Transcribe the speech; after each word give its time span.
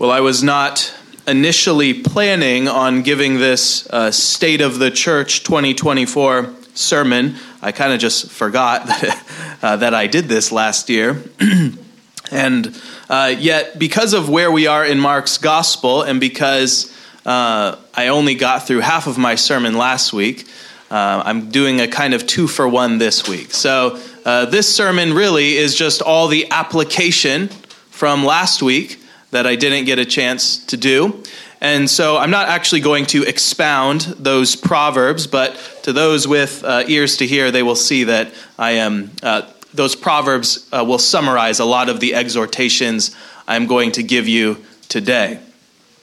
Well, 0.00 0.10
I 0.10 0.20
was 0.20 0.42
not 0.42 0.94
initially 1.28 1.92
planning 1.92 2.68
on 2.68 3.02
giving 3.02 3.38
this 3.38 3.86
uh, 3.90 4.10
State 4.10 4.62
of 4.62 4.78
the 4.78 4.90
Church 4.90 5.44
2024 5.44 6.54
sermon. 6.72 7.34
I 7.60 7.72
kind 7.72 7.92
of 7.92 8.00
just 8.00 8.30
forgot 8.30 8.86
that, 8.86 9.58
uh, 9.60 9.76
that 9.76 9.92
I 9.92 10.06
did 10.06 10.24
this 10.24 10.52
last 10.52 10.88
year. 10.88 11.22
and 12.32 12.82
uh, 13.10 13.34
yet, 13.38 13.78
because 13.78 14.14
of 14.14 14.30
where 14.30 14.50
we 14.50 14.66
are 14.66 14.86
in 14.86 14.98
Mark's 14.98 15.36
gospel, 15.36 16.00
and 16.00 16.18
because 16.18 16.90
uh, 17.26 17.76
I 17.92 18.08
only 18.08 18.36
got 18.36 18.66
through 18.66 18.80
half 18.80 19.06
of 19.06 19.18
my 19.18 19.34
sermon 19.34 19.76
last 19.76 20.14
week, 20.14 20.48
uh, 20.90 21.22
I'm 21.26 21.50
doing 21.50 21.78
a 21.78 21.88
kind 21.88 22.14
of 22.14 22.26
two 22.26 22.48
for 22.48 22.66
one 22.66 22.96
this 22.96 23.28
week. 23.28 23.50
So, 23.50 24.00
uh, 24.24 24.46
this 24.46 24.74
sermon 24.74 25.12
really 25.12 25.58
is 25.58 25.74
just 25.74 26.00
all 26.00 26.28
the 26.28 26.50
application 26.50 27.48
from 27.90 28.24
last 28.24 28.62
week 28.62 28.99
that 29.30 29.46
I 29.46 29.56
didn't 29.56 29.84
get 29.84 29.98
a 29.98 30.04
chance 30.04 30.64
to 30.66 30.76
do. 30.76 31.22
And 31.60 31.90
so 31.90 32.16
I'm 32.16 32.30
not 32.30 32.48
actually 32.48 32.80
going 32.80 33.06
to 33.06 33.22
expound 33.24 34.00
those 34.18 34.56
proverbs, 34.56 35.26
but 35.26 35.56
to 35.82 35.92
those 35.92 36.26
with 36.26 36.64
uh, 36.64 36.84
ears 36.86 37.18
to 37.18 37.26
hear, 37.26 37.50
they 37.50 37.62
will 37.62 37.76
see 37.76 38.04
that 38.04 38.32
I 38.58 38.72
am. 38.72 39.10
Uh, 39.22 39.42
those 39.74 39.94
proverbs 39.94 40.66
uh, 40.72 40.84
will 40.86 40.98
summarize 40.98 41.60
a 41.60 41.64
lot 41.64 41.88
of 41.88 42.00
the 42.00 42.14
exhortations 42.14 43.14
I'm 43.46 43.66
going 43.66 43.92
to 43.92 44.02
give 44.02 44.26
you 44.26 44.64
today. 44.88 45.40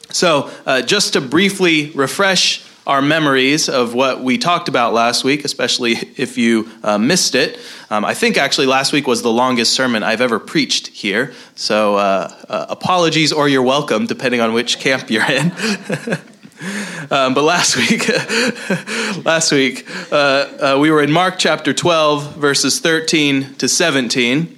So, 0.10 0.52
uh, 0.66 0.84
just 0.84 1.14
to 1.14 1.22
briefly 1.22 1.92
refresh 1.92 2.67
our 2.88 3.02
memories 3.02 3.68
of 3.68 3.94
what 3.94 4.24
we 4.24 4.38
talked 4.38 4.70
about 4.70 4.94
last 4.94 5.26
week, 5.26 5.44
especially 5.44 5.92
if 6.16 6.38
you 6.38 6.70
uh, 6.84 6.98
missed 6.98 7.36
it. 7.36 7.60
Um, 7.90 8.06
I 8.06 8.14
think 8.14 8.38
actually 8.38 8.68
last 8.68 8.94
week 8.94 9.08
was 9.08 9.22
the 9.22 9.32
longest 9.32 9.74
sermon 9.74 10.04
I've 10.04 10.22
ever 10.22 10.40
preached 10.40 10.88
here. 10.88 11.34
So 11.56 11.98
uh, 11.98 12.34
uh, 12.48 12.66
apologies 12.70 13.34
or 13.34 13.50
you're 13.50 13.62
welcome, 13.62 14.06
depending 14.06 14.40
on 14.40 14.54
which 14.54 14.80
camp 14.80 15.10
you're 15.10 15.30
in. 15.30 15.52
um, 17.12 17.34
but 17.34 17.44
last 17.44 17.76
week, 17.76 18.08
last 19.26 19.52
week 19.52 19.86
uh, 20.10 20.16
uh, 20.16 20.78
we 20.80 20.90
were 20.90 21.04
in 21.04 21.12
Mark 21.12 21.36
chapter 21.38 21.74
12, 21.74 22.38
verses 22.38 22.80
13 22.80 23.56
to 23.56 23.68
17. 23.68 24.57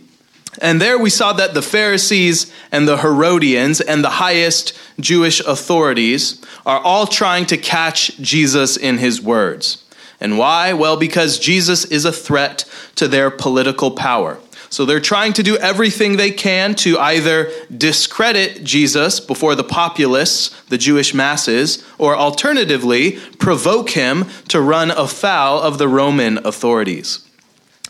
And 0.59 0.81
there 0.81 0.99
we 0.99 1.09
saw 1.09 1.33
that 1.33 1.53
the 1.53 1.61
Pharisees 1.61 2.52
and 2.71 2.88
the 2.88 2.97
Herodians 2.97 3.79
and 3.79 4.03
the 4.03 4.09
highest 4.09 4.77
Jewish 4.99 5.39
authorities 5.39 6.41
are 6.65 6.79
all 6.79 7.07
trying 7.07 7.45
to 7.47 7.57
catch 7.57 8.17
Jesus 8.17 8.75
in 8.75 8.97
his 8.97 9.21
words. 9.21 9.83
And 10.19 10.37
why? 10.37 10.73
Well, 10.73 10.97
because 10.97 11.39
Jesus 11.39 11.85
is 11.85 12.03
a 12.03 12.11
threat 12.11 12.65
to 12.95 13.07
their 13.07 13.31
political 13.31 13.91
power. 13.91 14.37
So 14.69 14.85
they're 14.85 14.99
trying 14.99 15.33
to 15.33 15.43
do 15.43 15.57
everything 15.57 16.17
they 16.17 16.30
can 16.30 16.75
to 16.75 16.99
either 16.99 17.52
discredit 17.75 18.63
Jesus 18.63 19.19
before 19.19 19.55
the 19.55 19.63
populace, 19.63 20.49
the 20.67 20.77
Jewish 20.77 21.13
masses, 21.13 21.83
or 21.97 22.15
alternatively, 22.15 23.13
provoke 23.39 23.91
him 23.91 24.25
to 24.49 24.61
run 24.61 24.91
afoul 24.91 25.59
of 25.59 25.80
the 25.80 25.87
Roman 25.87 26.45
authorities. 26.45 27.25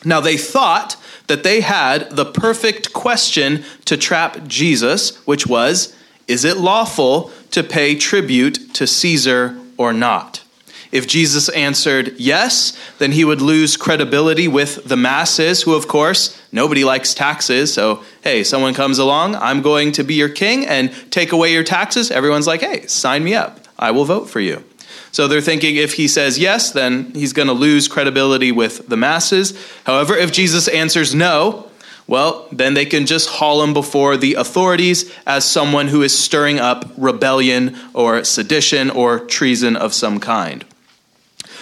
Now, 0.05 0.21
they 0.21 0.37
thought 0.37 0.95
that 1.29 1.43
they 1.43 1.61
had 1.61 2.11
the 2.11 2.25
perfect 2.25 2.91
question 2.91 3.63
to 3.85 3.95
trap 3.95 4.45
Jesus, 4.47 5.15
which 5.25 5.47
was 5.47 5.95
Is 6.27 6.43
it 6.43 6.57
lawful 6.57 7.31
to 7.51 7.63
pay 7.63 7.95
tribute 7.95 8.73
to 8.73 8.85
Caesar 8.85 9.57
or 9.77 9.93
not? 9.93 10.43
If 10.91 11.07
Jesus 11.07 11.49
answered 11.49 12.15
yes, 12.17 12.77
then 12.97 13.11
he 13.11 13.23
would 13.23 13.41
lose 13.41 13.77
credibility 13.77 14.47
with 14.47 14.83
the 14.85 14.97
masses, 14.97 15.61
who, 15.61 15.75
of 15.75 15.87
course, 15.87 16.41
nobody 16.51 16.83
likes 16.83 17.13
taxes. 17.13 17.71
So, 17.71 18.03
hey, 18.23 18.43
someone 18.43 18.73
comes 18.73 18.97
along, 18.97 19.35
I'm 19.35 19.61
going 19.61 19.91
to 19.93 20.03
be 20.03 20.15
your 20.15 20.29
king 20.29 20.65
and 20.65 20.91
take 21.11 21.31
away 21.31 21.53
your 21.53 21.63
taxes. 21.63 22.09
Everyone's 22.09 22.47
like, 22.47 22.61
hey, 22.61 22.87
sign 22.87 23.23
me 23.23 23.35
up. 23.35 23.59
I 23.77 23.91
will 23.91 24.05
vote 24.05 24.29
for 24.29 24.39
you. 24.39 24.63
So 25.11 25.27
they're 25.27 25.41
thinking 25.41 25.75
if 25.75 25.93
he 25.93 26.07
says 26.07 26.37
yes, 26.37 26.71
then 26.71 27.11
he's 27.13 27.33
going 27.33 27.47
to 27.47 27.53
lose 27.53 27.87
credibility 27.87 28.51
with 28.51 28.87
the 28.87 28.97
masses. 28.97 29.59
However, 29.85 30.15
if 30.15 30.31
Jesus 30.31 30.67
answers 30.67 31.15
no, 31.15 31.69
well, 32.07 32.47
then 32.51 32.73
they 32.73 32.85
can 32.85 33.05
just 33.05 33.29
haul 33.29 33.63
him 33.63 33.73
before 33.73 34.17
the 34.17 34.33
authorities 34.33 35.13
as 35.27 35.45
someone 35.45 35.89
who 35.89 36.01
is 36.01 36.17
stirring 36.17 36.59
up 36.59 36.91
rebellion 36.97 37.77
or 37.93 38.23
sedition 38.23 38.89
or 38.89 39.19
treason 39.19 39.75
of 39.75 39.93
some 39.93 40.19
kind. 40.19 40.65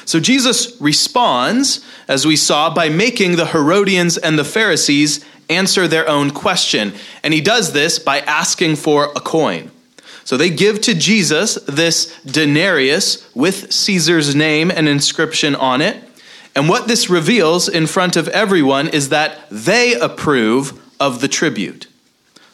So 0.05 0.21
Jesus 0.21 0.79
responds, 0.79 1.85
as 2.07 2.25
we 2.25 2.37
saw, 2.37 2.73
by 2.73 2.87
making 2.87 3.35
the 3.35 3.47
Herodians 3.47 4.17
and 4.17 4.39
the 4.39 4.45
Pharisees 4.45 5.25
answer 5.49 5.85
their 5.85 6.07
own 6.07 6.31
question. 6.31 6.93
And 7.23 7.33
he 7.33 7.41
does 7.41 7.73
this 7.73 7.99
by 7.99 8.19
asking 8.21 8.77
for 8.77 9.11
a 9.17 9.19
coin. 9.19 9.69
So 10.27 10.35
they 10.35 10.49
give 10.49 10.81
to 10.81 10.93
Jesus 10.93 11.55
this 11.69 12.13
denarius 12.25 13.33
with 13.33 13.71
Caesar's 13.71 14.35
name 14.35 14.69
and 14.69 14.89
inscription 14.89 15.55
on 15.55 15.79
it. 15.79 16.03
And 16.53 16.67
what 16.67 16.89
this 16.89 17.09
reveals 17.09 17.69
in 17.69 17.87
front 17.87 18.17
of 18.17 18.27
everyone 18.27 18.89
is 18.89 19.07
that 19.07 19.39
they 19.49 19.93
approve 19.93 20.83
of 20.99 21.21
the 21.21 21.29
tribute. 21.29 21.87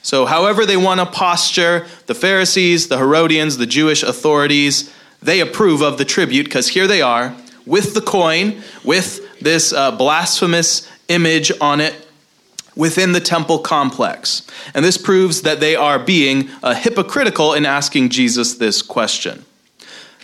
So, 0.03 0.27
however 0.27 0.67
they 0.67 0.77
want 0.77 0.99
to 0.99 1.07
posture, 1.07 1.87
the 2.05 2.13
Pharisees, 2.13 2.89
the 2.89 2.99
Herodians, 2.99 3.57
the 3.57 3.65
Jewish 3.65 4.03
authorities, 4.03 4.93
they 5.19 5.39
approve 5.39 5.81
of 5.81 5.97
the 5.97 6.05
tribute 6.05 6.43
because 6.43 6.67
here 6.67 6.85
they 6.85 7.01
are 7.01 7.35
with 7.65 7.95
the 7.95 8.01
coin, 8.01 8.61
with 8.83 9.39
this 9.39 9.73
uh, 9.73 9.89
blasphemous 9.89 10.87
image 11.07 11.51
on 11.59 11.81
it 11.81 12.02
within 12.75 13.11
the 13.11 13.19
temple 13.19 13.59
complex. 13.59 14.45
And 14.73 14.83
this 14.83 14.97
proves 14.97 15.41
that 15.41 15.59
they 15.59 15.75
are 15.75 15.99
being 15.99 16.49
uh, 16.61 16.73
hypocritical 16.73 17.53
in 17.53 17.65
asking 17.65 18.09
Jesus 18.09 18.55
this 18.55 18.81
question. 18.81 19.45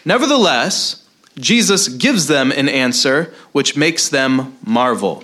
Nevertheless, 0.05 1.07
Jesus 1.37 1.87
gives 1.87 2.27
them 2.27 2.51
an 2.51 2.67
answer 2.67 3.33
which 3.51 3.77
makes 3.77 4.09
them 4.09 4.57
marvel. 4.65 5.23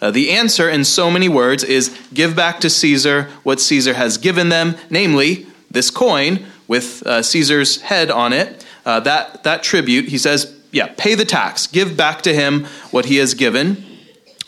Uh, 0.00 0.10
the 0.10 0.30
answer, 0.30 0.68
in 0.68 0.84
so 0.84 1.10
many 1.10 1.28
words, 1.28 1.64
is 1.64 1.96
give 2.12 2.36
back 2.36 2.60
to 2.60 2.68
Caesar 2.68 3.30
what 3.42 3.60
Caesar 3.60 3.94
has 3.94 4.18
given 4.18 4.48
them, 4.50 4.76
namely 4.90 5.46
this 5.70 5.90
coin 5.90 6.44
with 6.68 7.06
uh, 7.06 7.22
Caesar's 7.22 7.80
head 7.82 8.10
on 8.10 8.32
it. 8.32 8.64
Uh, 8.84 9.00
that, 9.00 9.42
that 9.44 9.62
tribute, 9.62 10.08
he 10.08 10.18
says, 10.18 10.54
yeah, 10.70 10.92
pay 10.96 11.14
the 11.14 11.24
tax, 11.24 11.66
give 11.66 11.96
back 11.96 12.22
to 12.22 12.34
him 12.34 12.66
what 12.90 13.06
he 13.06 13.16
has 13.16 13.34
given, 13.34 13.84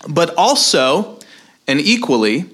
but 0.09 0.35
also 0.37 1.18
and 1.69 1.81
equally 1.81 2.47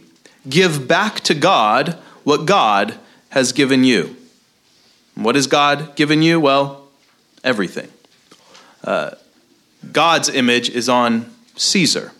give 0.48 0.86
back 0.86 1.20
to 1.20 1.34
God 1.34 1.96
what 2.24 2.44
God 2.44 2.98
has 3.30 3.52
given 3.52 3.84
you. 3.84 4.16
What 5.14 5.36
has 5.36 5.46
God 5.46 5.94
given 5.96 6.20
you? 6.20 6.40
Well, 6.40 6.88
everything. 7.42 7.88
Uh, 8.82 9.12
God's 9.92 10.28
image 10.28 10.68
is 10.68 10.88
on 10.88 11.32
Caesar. 11.56 12.12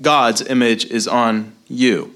God's 0.00 0.40
image 0.42 0.86
is 0.86 1.06
on 1.06 1.52
you. 1.68 2.14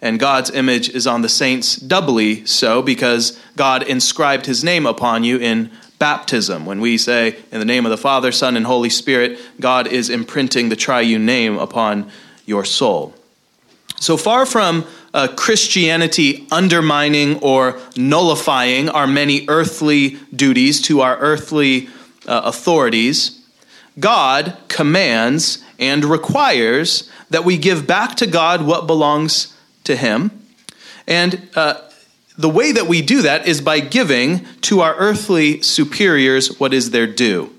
And 0.00 0.20
God's 0.20 0.50
image 0.50 0.90
is 0.90 1.06
on 1.06 1.22
the 1.22 1.28
saints 1.28 1.76
doubly 1.76 2.44
so 2.46 2.82
because 2.82 3.40
God 3.56 3.82
inscribed 3.82 4.46
his 4.46 4.62
name 4.62 4.86
upon 4.86 5.24
you 5.24 5.38
in 5.38 5.70
baptism. 5.98 6.66
When 6.66 6.80
we 6.80 6.98
say, 6.98 7.38
in 7.50 7.58
the 7.58 7.64
name 7.64 7.86
of 7.86 7.90
the 7.90 7.96
Father, 7.96 8.30
Son, 8.30 8.56
and 8.56 8.66
Holy 8.66 8.90
Spirit, 8.90 9.40
God 9.58 9.86
is 9.86 10.10
imprinting 10.10 10.68
the 10.68 10.76
triune 10.76 11.24
name 11.24 11.56
upon 11.56 12.10
your 12.44 12.64
soul. 12.64 13.14
So 14.04 14.18
far 14.18 14.44
from 14.44 14.84
uh, 15.14 15.28
Christianity 15.34 16.46
undermining 16.52 17.38
or 17.38 17.80
nullifying 17.96 18.90
our 18.90 19.06
many 19.06 19.46
earthly 19.48 20.18
duties 20.36 20.82
to 20.82 21.00
our 21.00 21.16
earthly 21.16 21.88
uh, 22.26 22.42
authorities, 22.44 23.42
God 23.98 24.58
commands 24.68 25.64
and 25.78 26.04
requires 26.04 27.10
that 27.30 27.46
we 27.46 27.56
give 27.56 27.86
back 27.86 28.14
to 28.16 28.26
God 28.26 28.66
what 28.66 28.86
belongs 28.86 29.56
to 29.84 29.96
Him. 29.96 30.30
And 31.06 31.48
uh, 31.56 31.80
the 32.36 32.50
way 32.50 32.72
that 32.72 32.86
we 32.86 33.00
do 33.00 33.22
that 33.22 33.48
is 33.48 33.62
by 33.62 33.80
giving 33.80 34.44
to 34.68 34.82
our 34.82 34.94
earthly 34.96 35.62
superiors 35.62 36.60
what 36.60 36.74
is 36.74 36.90
their 36.90 37.06
due. 37.06 37.53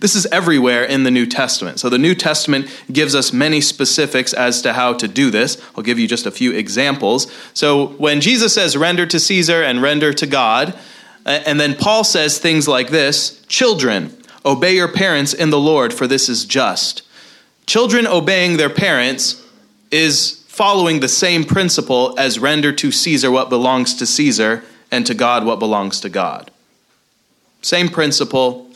This 0.00 0.14
is 0.14 0.26
everywhere 0.26 0.84
in 0.84 1.02
the 1.02 1.10
New 1.10 1.26
Testament. 1.26 1.80
So 1.80 1.88
the 1.88 1.98
New 1.98 2.14
Testament 2.14 2.68
gives 2.92 3.14
us 3.14 3.32
many 3.32 3.60
specifics 3.60 4.32
as 4.32 4.62
to 4.62 4.72
how 4.72 4.94
to 4.94 5.08
do 5.08 5.30
this. 5.30 5.60
I'll 5.76 5.82
give 5.82 5.98
you 5.98 6.06
just 6.06 6.26
a 6.26 6.30
few 6.30 6.52
examples. 6.52 7.32
So 7.54 7.88
when 7.98 8.20
Jesus 8.20 8.54
says, 8.54 8.76
render 8.76 9.06
to 9.06 9.18
Caesar 9.18 9.62
and 9.62 9.82
render 9.82 10.12
to 10.12 10.26
God, 10.26 10.78
and 11.26 11.60
then 11.60 11.74
Paul 11.74 12.04
says 12.04 12.38
things 12.38 12.68
like 12.68 12.90
this 12.90 13.44
Children, 13.46 14.16
obey 14.44 14.74
your 14.74 14.88
parents 14.88 15.34
in 15.34 15.50
the 15.50 15.58
Lord, 15.58 15.92
for 15.92 16.06
this 16.06 16.28
is 16.28 16.44
just. 16.44 17.02
Children 17.66 18.06
obeying 18.06 18.56
their 18.56 18.70
parents 18.70 19.44
is 19.90 20.44
following 20.48 21.00
the 21.00 21.08
same 21.08 21.44
principle 21.44 22.14
as 22.18 22.38
render 22.38 22.72
to 22.72 22.90
Caesar 22.90 23.30
what 23.30 23.50
belongs 23.50 23.94
to 23.96 24.06
Caesar 24.06 24.64
and 24.90 25.06
to 25.06 25.14
God 25.14 25.44
what 25.44 25.58
belongs 25.58 26.00
to 26.00 26.08
God. 26.08 26.50
Same 27.60 27.88
principle, 27.88 28.67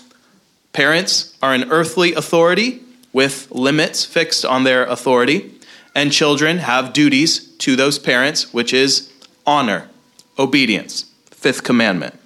Parents 0.72 1.36
are 1.42 1.54
an 1.54 1.70
earthly 1.70 2.14
authority 2.14 2.82
with 3.12 3.50
limits 3.50 4.04
fixed 4.04 4.44
on 4.44 4.64
their 4.64 4.84
authority, 4.86 5.54
and 5.94 6.10
children 6.10 6.58
have 6.58 6.92
duties 6.92 7.46
to 7.58 7.76
those 7.76 7.98
parents, 7.98 8.52
which 8.54 8.72
is 8.72 9.12
honor, 9.46 9.88
obedience, 10.38 11.04
fifth 11.30 11.62
commandment. 11.62 12.19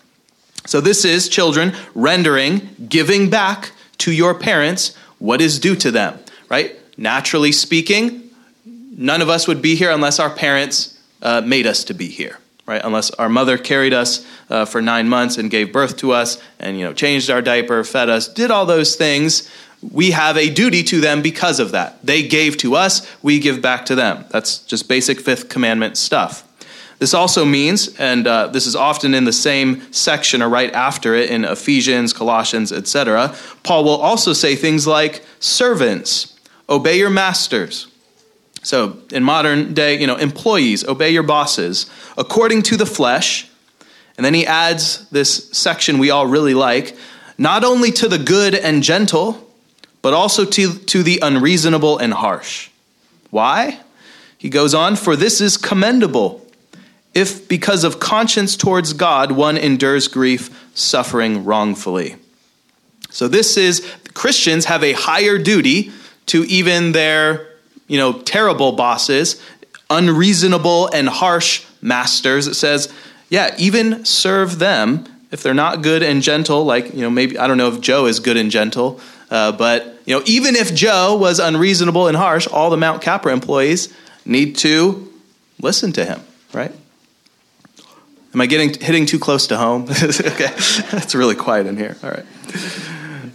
So 0.66 0.81
this 0.81 1.04
is 1.04 1.28
children 1.28 1.75
rendering, 1.94 2.69
giving 2.88 3.31
back 3.31 3.72
to 3.98 4.12
your 4.12 4.34
parents 4.34 4.96
what 5.19 5.40
is 5.40 5.58
due 5.58 5.76
to 5.76 5.90
them, 5.90 6.19
right? 6.48 6.76
Naturally 6.98 7.52
speaking, 7.52 8.31
none 8.64 9.22
of 9.22 9.28
us 9.28 9.48
would 9.48 9.62
be 9.62 9.75
here 9.75 9.90
unless 9.90 10.19
our 10.19 10.31
parents 10.31 10.98
uh, 11.22 11.40
made 11.40 11.66
us 11.66 11.84
to 11.84 11.94
be 11.94 12.08
here, 12.08 12.38
right? 12.66 12.80
Unless 12.84 13.10
our 13.12 13.28
mother 13.28 13.56
carried 13.56 13.94
us 13.94 14.26
uh, 14.50 14.64
for 14.64 14.82
nine 14.82 15.08
months 15.08 15.38
and 15.38 15.50
gave 15.50 15.72
birth 15.72 15.96
to 15.98 16.12
us 16.12 16.40
and, 16.58 16.78
you 16.78 16.84
know, 16.84 16.92
changed 16.92 17.30
our 17.30 17.40
diaper, 17.40 17.82
fed 17.84 18.08
us, 18.08 18.28
did 18.28 18.50
all 18.50 18.66
those 18.66 18.96
things. 18.96 19.48
We 19.92 20.10
have 20.10 20.36
a 20.36 20.50
duty 20.50 20.82
to 20.84 21.00
them 21.00 21.22
because 21.22 21.60
of 21.60 21.72
that. 21.72 22.04
They 22.04 22.26
gave 22.26 22.56
to 22.58 22.74
us, 22.74 23.06
we 23.22 23.38
give 23.38 23.62
back 23.62 23.86
to 23.86 23.94
them. 23.94 24.24
That's 24.30 24.58
just 24.58 24.88
basic 24.88 25.20
fifth 25.20 25.48
commandment 25.48 25.96
stuff. 25.96 26.42
This 26.98 27.12
also 27.12 27.44
means, 27.44 27.94
and 27.98 28.26
uh, 28.26 28.46
this 28.48 28.66
is 28.66 28.74
often 28.74 29.12
in 29.12 29.24
the 29.24 29.32
same 29.32 29.92
section 29.92 30.40
or 30.40 30.48
right 30.48 30.72
after 30.72 31.14
it 31.14 31.30
in 31.30 31.44
Ephesians, 31.44 32.14
Colossians, 32.14 32.72
etc., 32.72 33.34
Paul 33.62 33.84
will 33.84 34.00
also 34.00 34.32
say 34.32 34.56
things 34.56 34.86
like, 34.86 35.22
servants, 35.38 36.38
obey 36.69 36.98
your 36.98 37.10
masters. 37.10 37.88
So 38.66 38.98
in 39.12 39.22
modern 39.22 39.74
day, 39.74 40.00
you 40.00 40.08
know, 40.08 40.16
employees, 40.16 40.84
obey 40.84 41.10
your 41.10 41.22
bosses 41.22 41.88
according 42.18 42.62
to 42.62 42.76
the 42.76 42.84
flesh. 42.84 43.48
And 44.16 44.26
then 44.26 44.34
he 44.34 44.44
adds 44.44 45.08
this 45.10 45.48
section 45.52 45.98
we 45.98 46.10
all 46.10 46.26
really 46.26 46.52
like, 46.52 46.96
not 47.38 47.62
only 47.62 47.92
to 47.92 48.08
the 48.08 48.18
good 48.18 48.56
and 48.56 48.82
gentle, 48.82 49.48
but 50.02 50.14
also 50.14 50.44
to, 50.44 50.74
to 50.78 51.04
the 51.04 51.20
unreasonable 51.22 51.98
and 51.98 52.12
harsh. 52.12 52.70
Why? 53.30 53.78
He 54.36 54.48
goes 54.48 54.74
on, 54.74 54.96
for 54.96 55.14
this 55.14 55.40
is 55.40 55.56
commendable 55.56 56.44
if 57.14 57.46
because 57.46 57.84
of 57.84 58.00
conscience 58.00 58.56
towards 58.56 58.94
God 58.94 59.30
one 59.30 59.56
endures 59.56 60.08
grief, 60.08 60.50
suffering 60.74 61.44
wrongfully. 61.44 62.16
So 63.10 63.28
this 63.28 63.56
is 63.56 63.88
Christians 64.12 64.64
have 64.64 64.82
a 64.82 64.92
higher 64.92 65.38
duty 65.38 65.92
to 66.26 66.42
even 66.46 66.90
their, 66.90 67.46
you 67.88 67.98
know, 67.98 68.12
terrible 68.12 68.72
bosses, 68.72 69.40
unreasonable 69.90 70.88
and 70.88 71.08
harsh 71.08 71.64
masters. 71.80 72.46
It 72.46 72.54
says, 72.54 72.92
yeah, 73.28 73.54
even 73.58 74.04
serve 74.04 74.58
them 74.58 75.04
if 75.30 75.42
they're 75.42 75.54
not 75.54 75.82
good 75.82 76.02
and 76.02 76.22
gentle, 76.22 76.64
like, 76.64 76.94
you 76.94 77.00
know, 77.00 77.10
maybe, 77.10 77.38
I 77.38 77.46
don't 77.46 77.58
know 77.58 77.68
if 77.68 77.80
Joe 77.80 78.06
is 78.06 78.20
good 78.20 78.36
and 78.36 78.50
gentle, 78.50 79.00
uh, 79.30 79.52
but, 79.52 80.00
you 80.04 80.16
know, 80.16 80.22
even 80.26 80.54
if 80.54 80.74
Joe 80.74 81.16
was 81.16 81.40
unreasonable 81.40 82.06
and 82.06 82.16
harsh, 82.16 82.46
all 82.46 82.70
the 82.70 82.76
Mount 82.76 83.02
Capra 83.02 83.32
employees 83.32 83.92
need 84.24 84.56
to 84.58 85.12
listen 85.60 85.92
to 85.92 86.04
him, 86.04 86.20
right? 86.52 86.72
Am 88.32 88.40
I 88.40 88.46
getting 88.46 88.74
hitting 88.74 89.06
too 89.06 89.18
close 89.18 89.46
to 89.48 89.56
home? 89.56 89.82
okay, 89.90 89.96
it's 90.52 91.14
really 91.14 91.34
quiet 91.34 91.66
in 91.66 91.76
here. 91.76 91.96
All 92.02 92.10
right. 92.10 92.26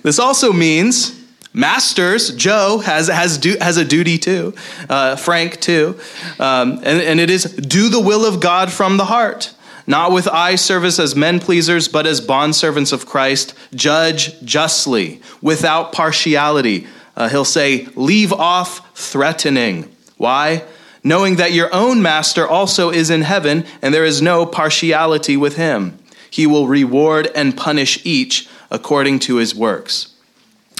This 0.04 0.20
also 0.20 0.54
means 0.54 1.21
masters. 1.54 2.34
Joe 2.36 2.80
has 2.80 3.08
has 3.08 3.38
do, 3.38 3.56
has 3.60 3.78
a 3.78 3.86
duty 3.86 4.18
too. 4.18 4.54
Uh, 4.90 5.16
Frank 5.16 5.60
too, 5.60 6.00
um, 6.40 6.78
and 6.84 7.02
and 7.02 7.20
it 7.20 7.30
is 7.30 7.44
do 7.44 7.90
the 7.90 8.00
will 8.00 8.26
of 8.26 8.40
God 8.40 8.72
from 8.72 8.98
the 8.98 9.06
heart. 9.06 9.54
Not 9.88 10.12
with 10.12 10.28
eye 10.28 10.56
service 10.56 11.00
as 11.00 11.16
men 11.16 11.40
pleasers, 11.40 11.88
but 11.88 12.06
as 12.06 12.22
bondservants 12.22 12.94
of 12.94 13.08
Christ, 13.08 13.56
judge 13.74 14.40
justly, 14.42 15.22
without 15.42 15.92
partiality. 15.92 16.88
Uh, 17.18 17.28
he'll 17.30 17.44
say, 17.44 17.88
leave 17.96 18.32
off 18.32 18.96
threatening. 18.96 19.94
Why? 20.18 20.64
knowing 21.04 21.38
that 21.38 21.54
your 21.54 21.74
own 21.74 22.02
master 22.02 22.48
also 22.48 22.90
is 22.90 23.10
in 23.10 23.22
heaven, 23.22 23.66
and 23.82 23.94
there 23.94 24.06
is 24.06 24.22
no 24.22 24.46
partiality 24.46 25.36
with 25.36 25.56
him. 25.56 25.98
He 26.30 26.48
will 26.48 26.68
reward 26.68 27.30
and 27.36 27.58
punish 27.58 28.04
each 28.06 28.48
according 28.70 29.20
to 29.20 29.38
his 29.38 29.54
works. 29.54 30.11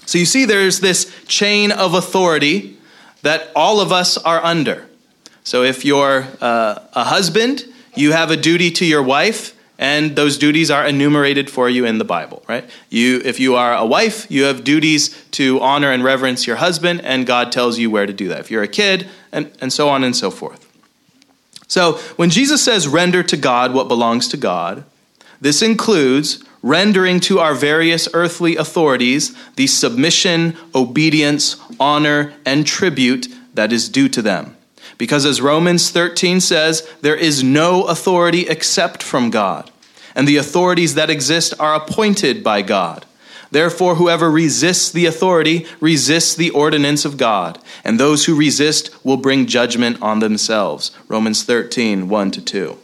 So 0.06 0.18
you 0.18 0.26
see, 0.26 0.46
there's 0.46 0.80
this 0.80 1.14
chain 1.26 1.72
of 1.72 1.94
authority 1.94 2.78
that 3.22 3.52
all 3.56 3.80
of 3.80 3.92
us 3.92 4.18
are 4.18 4.44
under. 4.44 4.88
So 5.44 5.64
if 5.64 5.86
you're 5.86 6.28
uh, 6.42 6.80
a 6.94 7.04
husband, 7.04 7.66
you 7.96 8.12
have 8.12 8.32
a 8.32 8.38
duty 8.38 8.72
to 8.72 8.86
your 8.86 9.04
wife 9.04 9.56
and 9.82 10.16
those 10.16 10.38
duties 10.38 10.70
are 10.70 10.86
enumerated 10.86 11.50
for 11.50 11.68
you 11.68 11.86
in 11.86 11.98
the 11.98 12.06
Bible, 12.06 12.44
right? 12.48 12.70
You, 12.92 13.20
if 13.26 13.40
you 13.40 13.56
are 13.56 13.74
a 13.74 13.86
wife, 13.86 14.30
you 14.30 14.44
have 14.44 14.64
duties 14.64 15.10
to 15.32 15.60
honor 15.60 15.92
and 15.92 16.04
reverence 16.04 16.46
your 16.46 16.58
husband, 16.58 17.02
and 17.02 17.26
God 17.26 17.52
tells 17.52 17.80
you 17.80 17.90
where 17.90 18.06
to 18.06 18.14
do 18.14 18.28
that. 18.28 18.40
If 18.40 18.52
you're 18.52 18.62
a 18.62 18.68
kid, 18.68 19.10
and, 19.32 19.52
and 19.60 19.74
so 19.74 19.90
on 19.90 20.04
and 20.04 20.16
so 20.16 20.30
forth. 20.30 20.68
So 21.68 21.94
when 22.16 22.30
Jesus 22.30 22.64
says 22.64 22.88
render 22.88 23.24
to 23.24 23.36
God 23.36 23.74
what 23.74 23.88
belongs 23.88 24.28
to 24.28 24.38
God, 24.38 24.84
this 25.40 25.64
includes 25.64 26.44
rendering 26.62 27.20
to 27.20 27.40
our 27.40 27.56
various 27.56 28.08
earthly 28.14 28.56
authorities 28.56 29.36
the 29.56 29.68
submission, 29.68 30.56
obedience, 30.76 31.56
honor, 31.80 32.34
and 32.46 32.66
tribute 32.66 33.28
that 33.54 33.74
is 33.74 33.90
due 33.90 34.10
to 34.10 34.22
them. 34.22 34.56
Because 34.98 35.26
as 35.26 35.42
Romans 35.42 35.90
13 35.90 36.40
says, 36.40 36.88
there 37.02 37.16
is 37.16 37.44
no 37.44 37.84
authority 37.86 38.48
except 38.48 39.02
from 39.02 39.30
God, 39.30 39.72
and 40.16 40.28
the 40.28 40.38
authorities 40.38 40.96
that 40.96 41.10
exist 41.10 41.54
are 41.60 41.76
appointed 41.76 42.44
by 42.44 42.62
God. 42.62 43.06
Therefore, 43.52 43.96
whoever 43.96 44.32
resists 44.32 44.90
the 44.92 45.06
authority 45.06 45.66
resists 45.82 46.36
the 46.36 46.52
ordinance 46.52 47.04
of 47.04 47.18
God, 47.18 47.60
and 47.84 48.00
those 48.00 48.26
who 48.26 48.36
resist 48.36 48.90
will 49.04 49.18
bring 49.18 49.46
judgment 49.46 50.02
on 50.02 50.20
themselves. 50.20 50.92
Romans 51.10 51.44
13, 51.44 52.08
1 52.08 52.32
to 52.32 52.42
2. 52.42 52.78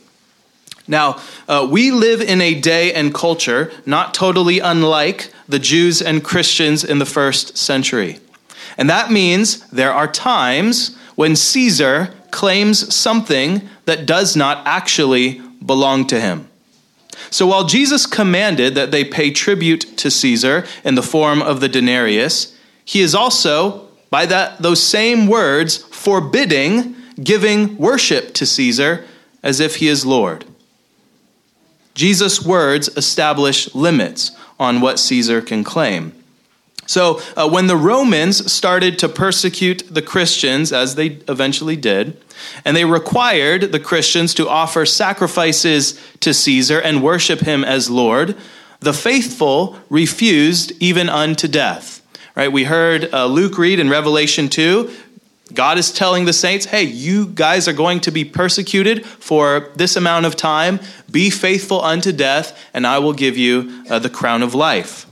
Now, 0.87 1.21
uh, 1.47 1.67
we 1.69 1.91
live 1.91 2.21
in 2.21 2.41
a 2.41 2.59
day 2.59 2.93
and 2.93 3.13
culture 3.13 3.71
not 3.85 4.13
totally 4.13 4.59
unlike 4.59 5.31
the 5.47 5.59
Jews 5.59 6.01
and 6.01 6.23
Christians 6.23 6.83
in 6.83 6.99
the 6.99 7.05
first 7.05 7.57
century. 7.57 8.19
And 8.77 8.89
that 8.89 9.11
means 9.11 9.67
there 9.69 9.93
are 9.93 10.07
times 10.07 10.97
when 11.15 11.35
Caesar 11.35 12.13
claims 12.31 12.93
something 12.93 13.67
that 13.85 14.05
does 14.05 14.35
not 14.35 14.65
actually 14.67 15.41
belong 15.65 16.05
to 16.07 16.19
him. 16.19 16.47
So 17.29 17.47
while 17.47 17.65
Jesus 17.65 18.05
commanded 18.05 18.75
that 18.75 18.91
they 18.91 19.03
pay 19.03 19.31
tribute 19.31 19.97
to 19.97 20.11
Caesar 20.11 20.65
in 20.83 20.95
the 20.95 21.01
form 21.01 21.41
of 21.41 21.59
the 21.59 21.67
denarius, 21.67 22.55
he 22.85 23.01
is 23.01 23.15
also, 23.15 23.87
by 24.09 24.25
that, 24.27 24.59
those 24.61 24.81
same 24.81 25.27
words, 25.27 25.77
forbidding 25.77 26.95
giving 27.21 27.77
worship 27.77 28.33
to 28.35 28.45
Caesar 28.45 29.05
as 29.43 29.59
if 29.59 29.77
he 29.77 29.87
is 29.87 30.05
Lord. 30.05 30.45
Jesus' 31.97 32.45
words 32.45 32.89
establish 32.95 33.73
limits 33.73 34.31
on 34.59 34.81
what 34.81 34.99
Caesar 34.99 35.41
can 35.41 35.63
claim. 35.63 36.13
So, 36.85 37.19
uh, 37.35 37.49
when 37.49 37.67
the 37.67 37.75
Romans 37.75 38.49
started 38.49 38.97
to 38.99 39.09
persecute 39.09 39.83
the 39.89 40.01
Christians, 40.01 40.71
as 40.71 40.95
they 40.95 41.19
eventually 41.27 41.75
did, 41.75 42.21
and 42.63 42.77
they 42.77 42.85
required 42.85 43.73
the 43.73 43.79
Christians 43.79 44.33
to 44.35 44.47
offer 44.47 44.85
sacrifices 44.85 45.99
to 46.21 46.33
Caesar 46.33 46.79
and 46.79 47.03
worship 47.03 47.41
him 47.41 47.65
as 47.65 47.89
Lord, 47.89 48.37
the 48.79 48.93
faithful 48.93 49.75
refused 49.89 50.71
even 50.79 51.09
unto 51.09 51.47
death. 51.47 52.01
Right? 52.35 52.51
We 52.51 52.65
heard 52.65 53.11
uh, 53.11 53.25
Luke 53.25 53.57
read 53.57 53.79
in 53.79 53.89
Revelation 53.89 54.47
2 54.47 54.89
God 55.53 55.77
is 55.77 55.91
telling 55.91 56.25
the 56.25 56.33
saints, 56.33 56.65
hey, 56.65 56.83
you 56.83 57.27
guys 57.27 57.67
are 57.67 57.73
going 57.73 58.01
to 58.01 58.11
be 58.11 58.25
persecuted 58.25 59.05
for 59.05 59.71
this 59.75 59.95
amount 59.95 60.25
of 60.25 60.35
time. 60.35 60.79
Be 61.09 61.29
faithful 61.29 61.81
unto 61.81 62.11
death, 62.11 62.59
and 62.73 62.85
I 62.85 62.99
will 62.99 63.13
give 63.13 63.37
you 63.37 63.85
uh, 63.89 63.99
the 63.99 64.09
crown 64.09 64.43
of 64.43 64.53
life. 64.53 65.05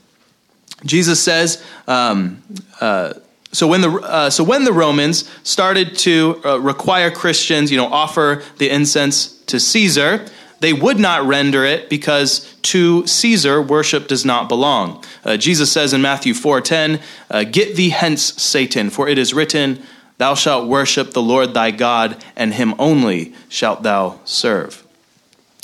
Jesus 0.85 1.23
says, 1.23 1.63
um, 1.87 2.43
uh, 2.81 3.13
so 3.51 3.67
when 3.67 3.79
the 3.79 3.89
uh, 3.89 4.29
so 4.29 4.43
when 4.43 4.65
the 4.65 4.73
Romans 4.73 5.29
started 5.43 5.97
to 5.99 6.41
uh, 6.43 6.57
require 6.59 7.09
Christians, 7.09 7.71
you 7.71 7.77
know, 7.77 7.87
offer 7.87 8.43
the 8.57 8.69
incense 8.69 9.27
to 9.45 9.61
Caesar, 9.61 10.25
they 10.59 10.73
would 10.73 10.99
not 10.99 11.25
render 11.25 11.63
it 11.63 11.89
because 11.89 12.53
to 12.63 13.07
Caesar 13.07 13.61
worship 13.61 14.09
does 14.09 14.25
not 14.25 14.49
belong. 14.49 15.03
Uh, 15.23 15.37
Jesus 15.37 15.71
says 15.71 15.93
in 15.93 16.01
Matthew 16.01 16.33
4:10, 16.33 16.99
uh, 17.31 17.45
"Get 17.45 17.77
thee 17.77 17.89
hence, 17.89 18.33
Satan, 18.35 18.89
for 18.89 19.07
it 19.07 19.17
is 19.17 19.33
written, 19.33 19.81
Thou 20.17 20.35
shalt 20.35 20.67
worship 20.67 21.11
the 21.11 21.21
Lord 21.21 21.53
thy 21.53 21.71
God, 21.71 22.23
and 22.35 22.53
him 22.53 22.73
only 22.79 23.33
shalt 23.49 23.83
thou 23.83 24.19
serve." 24.25 24.83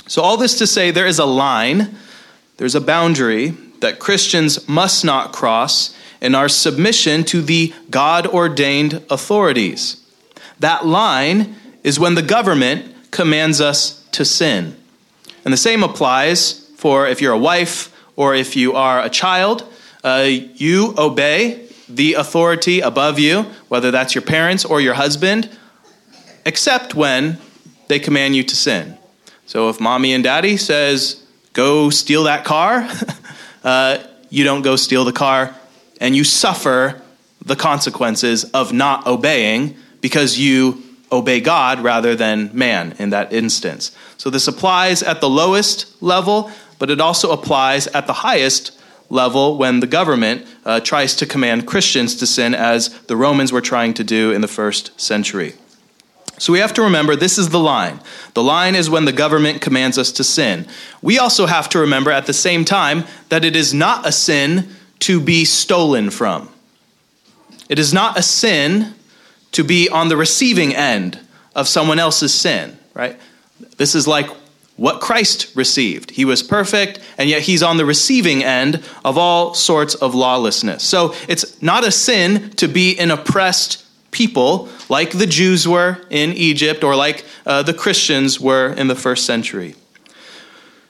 So 0.07 0.21
all 0.21 0.37
this 0.37 0.57
to 0.57 0.67
say, 0.67 0.91
there 0.91 1.05
is 1.05 1.19
a 1.19 1.25
line, 1.25 1.95
there's 2.57 2.75
a 2.75 2.81
boundary 2.81 3.55
that 3.79 3.99
Christians 3.99 4.67
must 4.67 5.05
not 5.05 5.31
cross 5.31 5.95
in 6.21 6.35
our 6.35 6.49
submission 6.49 7.23
to 7.25 7.41
the 7.41 7.73
God 7.89 8.27
ordained 8.27 9.03
authorities. 9.09 9.97
That 10.59 10.85
line 10.85 11.55
is 11.83 11.99
when 11.99 12.15
the 12.15 12.21
government 12.21 12.93
commands 13.09 13.59
us 13.59 14.05
to 14.11 14.23
sin. 14.23 14.75
And 15.43 15.53
the 15.53 15.57
same 15.57 15.81
applies 15.81 16.67
for 16.75 17.07
if 17.07 17.21
you're 17.21 17.33
a 17.33 17.37
wife 17.37 17.91
or 18.15 18.35
if 18.35 18.55
you 18.55 18.73
are 18.73 19.01
a 19.01 19.09
child. 19.09 19.63
Uh, 20.03 20.27
you 20.27 20.93
obey 20.97 21.67
the 21.95 22.13
authority 22.13 22.79
above 22.79 23.19
you, 23.19 23.43
whether 23.67 23.91
that's 23.91 24.15
your 24.15 24.21
parents 24.21 24.65
or 24.65 24.81
your 24.81 24.93
husband, 24.93 25.49
except 26.45 26.95
when 26.95 27.37
they 27.87 27.99
command 27.99 28.35
you 28.35 28.43
to 28.43 28.55
sin. 28.55 28.97
So 29.45 29.69
if 29.69 29.79
mommy 29.79 30.13
and 30.13 30.23
daddy 30.23 30.57
says 30.57 31.23
go 31.53 31.89
steal 31.89 32.23
that 32.23 32.45
car, 32.45 32.89
uh, 33.63 33.99
you 34.29 34.43
don't 34.43 34.61
go 34.61 34.75
steal 34.75 35.03
the 35.03 35.11
car, 35.11 35.55
and 35.99 36.15
you 36.15 36.23
suffer 36.23 37.01
the 37.43 37.55
consequences 37.55 38.45
of 38.45 38.71
not 38.71 39.05
obeying 39.07 39.75
because 39.99 40.37
you 40.37 40.81
obey 41.11 41.41
God 41.41 41.81
rather 41.81 42.15
than 42.15 42.49
man 42.53 42.95
in 42.97 43.09
that 43.09 43.33
instance. 43.33 43.91
So 44.17 44.29
this 44.29 44.47
applies 44.47 45.03
at 45.03 45.19
the 45.19 45.29
lowest 45.29 46.01
level, 46.01 46.51
but 46.79 46.89
it 46.89 47.01
also 47.01 47.31
applies 47.31 47.87
at 47.87 48.07
the 48.07 48.13
highest 48.13 48.71
level 49.11 49.57
when 49.57 49.81
the 49.81 49.87
government 49.87 50.47
uh, 50.65 50.79
tries 50.79 51.15
to 51.17 51.25
command 51.25 51.67
Christians 51.67 52.15
to 52.15 52.25
sin, 52.25 52.55
as 52.55 52.89
the 53.01 53.17
Romans 53.17 53.51
were 53.51 53.61
trying 53.61 53.93
to 53.95 54.03
do 54.03 54.31
in 54.31 54.41
the 54.41 54.47
first 54.47 54.99
century. 54.99 55.53
So 56.39 56.51
we 56.51 56.59
have 56.59 56.73
to 56.73 56.81
remember 56.81 57.15
this 57.15 57.37
is 57.37 57.49
the 57.49 57.59
line. 57.59 57.99
The 58.33 58.41
line 58.41 58.73
is 58.73 58.89
when 58.89 59.05
the 59.05 59.11
government 59.11 59.61
commands 59.61 59.99
us 59.99 60.11
to 60.13 60.23
sin. 60.23 60.65
We 60.99 61.19
also 61.19 61.45
have 61.45 61.69
to 61.69 61.79
remember 61.79 62.09
at 62.09 62.25
the 62.25 62.33
same 62.33 62.65
time 62.65 63.03
that 63.29 63.45
it 63.45 63.55
is 63.55 63.75
not 63.75 64.07
a 64.07 64.11
sin 64.11 64.69
to 65.01 65.21
be 65.21 65.45
stolen 65.45 66.09
from. 66.09 66.49
It 67.69 67.77
is 67.77 67.93
not 67.93 68.17
a 68.17 68.23
sin 68.23 68.95
to 69.51 69.63
be 69.63 69.87
on 69.89 70.09
the 70.09 70.17
receiving 70.17 70.73
end 70.73 71.19
of 71.55 71.67
someone 71.67 71.99
else's 71.99 72.33
sin, 72.33 72.77
right? 72.95 73.19
This 73.77 73.93
is 73.93 74.07
like 74.07 74.29
what 74.81 74.99
Christ 74.99 75.55
received. 75.55 76.09
He 76.09 76.25
was 76.25 76.41
perfect, 76.41 76.99
and 77.19 77.29
yet 77.29 77.43
he's 77.43 77.61
on 77.61 77.77
the 77.77 77.85
receiving 77.85 78.43
end 78.43 78.83
of 79.05 79.15
all 79.15 79.53
sorts 79.53 79.93
of 79.93 80.15
lawlessness. 80.15 80.81
So 80.81 81.13
it's 81.27 81.61
not 81.61 81.83
a 81.83 81.91
sin 81.91 82.49
to 82.55 82.67
be 82.67 82.97
an 82.97 83.11
oppressed 83.11 83.85
people 84.09 84.69
like 84.89 85.11
the 85.11 85.27
Jews 85.27 85.67
were 85.67 85.99
in 86.09 86.33
Egypt 86.33 86.83
or 86.83 86.95
like 86.95 87.25
uh, 87.45 87.61
the 87.61 87.75
Christians 87.75 88.39
were 88.39 88.73
in 88.73 88.87
the 88.87 88.95
first 88.95 89.27
century. 89.27 89.75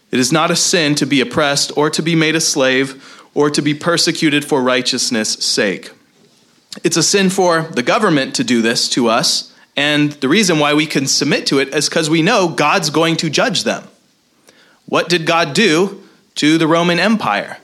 It 0.10 0.20
is 0.20 0.32
not 0.32 0.52
a 0.52 0.56
sin 0.56 0.96
to 0.96 1.06
be 1.06 1.20
oppressed 1.20 1.76
or 1.76 1.90
to 1.90 2.02
be 2.02 2.16
made 2.16 2.36
a 2.36 2.42
slave 2.42 3.22
or 3.34 3.50
to 3.50 3.62
be 3.62 3.74
persecuted 3.74 4.46
for 4.46 4.62
righteousness' 4.62 5.34
sake. 5.44 5.92
It's 6.82 6.96
a 6.96 7.04
sin 7.04 7.30
for 7.30 7.64
the 7.64 7.84
government 7.84 8.36
to 8.36 8.46
do 8.46 8.62
this 8.62 8.88
to 8.92 9.10
us, 9.10 9.51
and 9.76 10.12
the 10.14 10.28
reason 10.28 10.60
why 10.60 10.74
we 10.74 10.86
can 10.86 11.08
submit 11.08 11.48
to 11.48 11.60
it 11.60 11.74
is 11.74 11.88
because 11.88 12.10
we 12.10 12.22
know 12.22 12.50
God's 12.50 12.90
going 12.90 13.16
to 13.18 13.30
judge 13.30 13.64
them. 13.64 13.84
What 14.86 15.08
did 15.08 15.26
God 15.26 15.54
do 15.54 16.04
to 16.36 16.58
the 16.58 16.68
Roman 16.68 17.00
Empire? 17.00 17.58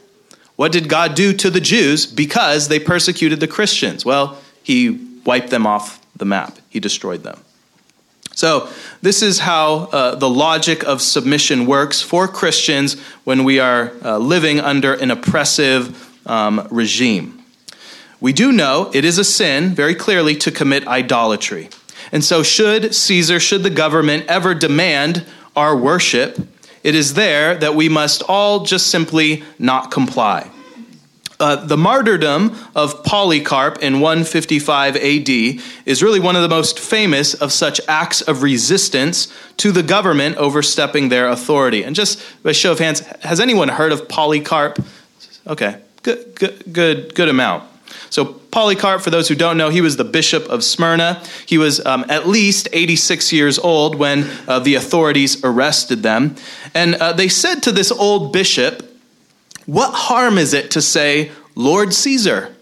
What 0.56 0.72
did 0.72 0.90
God 0.90 1.16
do 1.16 1.34
to 1.34 1.50
the 1.50 1.60
Jews 1.62 2.06
because 2.06 2.68
they 2.68 2.80
persecuted 2.80 3.40
the 3.40 3.48
Christians? 3.48 4.06
Well, 4.06 4.38
he 4.64 4.92
wiped 5.26 5.50
them 5.50 5.68
off 5.68 6.02
the 6.16 6.26
map, 6.26 6.58
he 6.70 6.80
destroyed 6.80 7.24
them. 7.24 7.40
So, 8.34 8.70
this 9.02 9.22
is 9.22 9.40
how 9.40 9.90
uh, 9.92 10.16
the 10.16 10.30
logic 10.30 10.84
of 10.84 11.02
submission 11.02 11.66
works 11.66 12.02
for 12.02 12.28
Christians 12.28 13.00
when 13.24 13.44
we 13.44 13.60
are 13.60 13.94
uh, 14.04 14.18
living 14.20 14.60
under 14.60 14.94
an 14.94 15.10
oppressive 15.10 16.20
um, 16.28 16.68
regime. 16.70 17.44
We 18.20 18.34
do 18.34 18.52
know 18.52 18.92
it 18.94 19.06
is 19.06 19.18
a 19.18 19.24
sin, 19.24 19.76
very 19.76 19.96
clearly, 19.96 20.36
to 20.38 20.52
commit 20.52 20.88
idolatry. 20.88 21.70
And 22.12 22.24
so, 22.24 22.44
should 22.44 22.94
Caesar, 22.94 23.40
should 23.40 23.64
the 23.64 23.70
government 23.70 24.26
ever 24.28 24.54
demand 24.54 25.26
our 25.56 25.76
worship, 25.76 26.40
it 26.84 26.96
is 26.96 27.16
there 27.16 27.56
that 27.56 27.76
we 27.76 27.90
must 27.90 28.24
all 28.28 28.64
just 28.64 28.88
simply 28.88 29.44
not 29.60 29.92
comply. 29.92 30.50
Uh, 31.40 31.56
the 31.56 31.78
martyrdom 31.78 32.56
of 32.76 33.04
Polycarp 33.04 33.78
in 33.80 34.00
155 34.00 34.96
AD 34.96 35.30
is 35.86 36.02
really 36.02 36.20
one 36.20 36.36
of 36.36 36.42
the 36.42 36.50
most 36.50 36.80
famous 36.80 37.36
of 37.36 37.52
such 37.52 37.80
acts 37.88 38.22
of 38.22 38.42
resistance 38.42 39.32
to 39.58 39.72
the 39.72 39.84
government 39.84 40.36
overstepping 40.38 41.10
their 41.10 41.28
authority. 41.28 41.84
And 41.84 41.96
just 41.96 42.24
by 42.42 42.54
show 42.54 42.72
of 42.72 42.80
hands, 42.80 43.02
has 43.22 43.40
anyone 43.40 43.68
heard 43.68 43.92
of 43.92 44.08
Polycarp? 44.10 44.84
Okay, 45.46 45.80
good, 46.02 46.34
good, 46.34 46.64
good, 46.74 47.14
good 47.14 47.30
amount. 47.30 47.66
So, 48.10 48.26
Polycarp, 48.58 49.02
for 49.02 49.12
those 49.12 49.28
who 49.28 49.36
don't 49.36 49.56
know, 49.56 49.70
he 49.70 49.82
was 49.82 49.98
the 49.98 50.04
bishop 50.04 50.48
of 50.50 50.64
Smyrna. 50.64 51.22
He 51.46 51.60
was 51.60 51.80
um, 51.86 52.04
at 52.10 52.28
least 52.28 52.68
86 52.74 53.32
years 53.32 53.60
old 53.60 53.94
when 53.94 54.28
uh, 54.48 54.58
the 54.58 54.74
authorities 54.74 55.44
arrested 55.44 56.02
them. 56.02 56.36
And 56.74 56.96
uh, 56.96 57.14
they 57.14 57.28
said 57.28 57.62
to 57.62 57.72
this 57.72 57.92
old 57.92 58.34
bishop, 58.34 59.00
what 59.68 59.94
harm 59.94 60.40
is 60.40 60.56
it 60.56 60.72
to 60.72 60.82
say, 60.82 61.30
Lord 61.54 61.94
Caesar, 61.94 62.56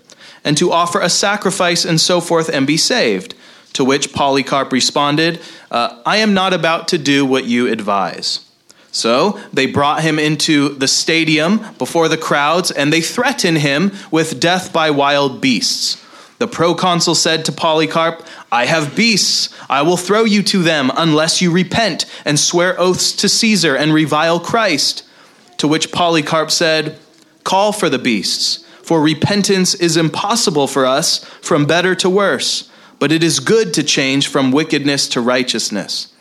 and 0.43 0.57
to 0.57 0.73
offer 0.73 0.99
a 0.99 1.07
sacrifice 1.07 1.85
and 1.85 2.01
so 2.01 2.19
forth 2.19 2.49
and 2.49 2.67
be 2.67 2.75
saved? 2.75 3.33
To 3.75 3.85
which 3.85 4.11
Polycarp 4.11 4.73
responded, 4.73 5.39
uh, 5.71 6.01
I 6.05 6.17
am 6.17 6.33
not 6.33 6.51
about 6.51 6.89
to 6.89 6.97
do 6.97 7.25
what 7.25 7.45
you 7.45 7.71
advise. 7.71 8.44
So 8.95 9.37
they 9.51 9.65
brought 9.65 10.03
him 10.03 10.17
into 10.17 10.69
the 10.69 10.87
stadium 10.87 11.59
before 11.77 12.07
the 12.07 12.17
crowds, 12.17 12.71
and 12.71 12.93
they 12.93 13.01
threatened 13.01 13.57
him 13.57 13.91
with 14.09 14.39
death 14.39 14.71
by 14.71 14.89
wild 14.89 15.41
beasts. 15.41 16.01
The 16.37 16.47
proconsul 16.47 17.15
said 17.15 17.43
to 17.43 17.51
Polycarp, 17.51 18.25
I 18.53 18.67
have 18.67 18.95
beasts. 18.95 19.49
I 19.69 19.81
will 19.81 19.97
throw 19.97 20.23
you 20.23 20.41
to 20.43 20.63
them 20.63 20.93
unless 20.95 21.41
you 21.41 21.51
repent 21.51 22.05
and 22.23 22.39
swear 22.39 22.79
oaths 22.79 23.11
to 23.17 23.27
Caesar 23.27 23.75
and 23.75 23.93
revile 23.93 24.39
Christ. 24.39 25.03
To 25.57 25.67
which 25.67 25.91
Polycarp 25.91 26.49
said, 26.49 26.97
Call 27.43 27.73
for 27.73 27.89
the 27.89 27.99
beasts, 27.99 28.63
for 28.81 29.01
repentance 29.01 29.75
is 29.75 29.97
impossible 29.97 30.67
for 30.67 30.85
us 30.85 31.21
from 31.41 31.65
better 31.65 31.95
to 31.95 32.09
worse, 32.09 32.71
but 32.99 33.11
it 33.11 33.25
is 33.25 33.41
good 33.41 33.73
to 33.73 33.83
change 33.83 34.29
from 34.29 34.53
wickedness 34.53 35.09
to 35.09 35.19
righteousness. 35.19 36.14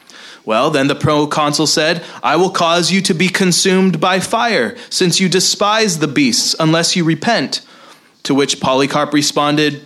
Well, 0.44 0.70
then 0.70 0.88
the 0.88 0.94
proconsul 0.94 1.66
said, 1.66 2.04
I 2.22 2.36
will 2.36 2.50
cause 2.50 2.92
you 2.92 3.00
to 3.02 3.14
be 3.14 3.28
consumed 3.28 4.00
by 4.00 4.20
fire, 4.20 4.76
since 4.90 5.18
you 5.20 5.28
despise 5.28 5.98
the 5.98 6.08
beasts 6.08 6.54
unless 6.60 6.96
you 6.96 7.04
repent. 7.04 7.62
To 8.24 8.34
which 8.34 8.60
Polycarp 8.60 9.12
responded, 9.12 9.82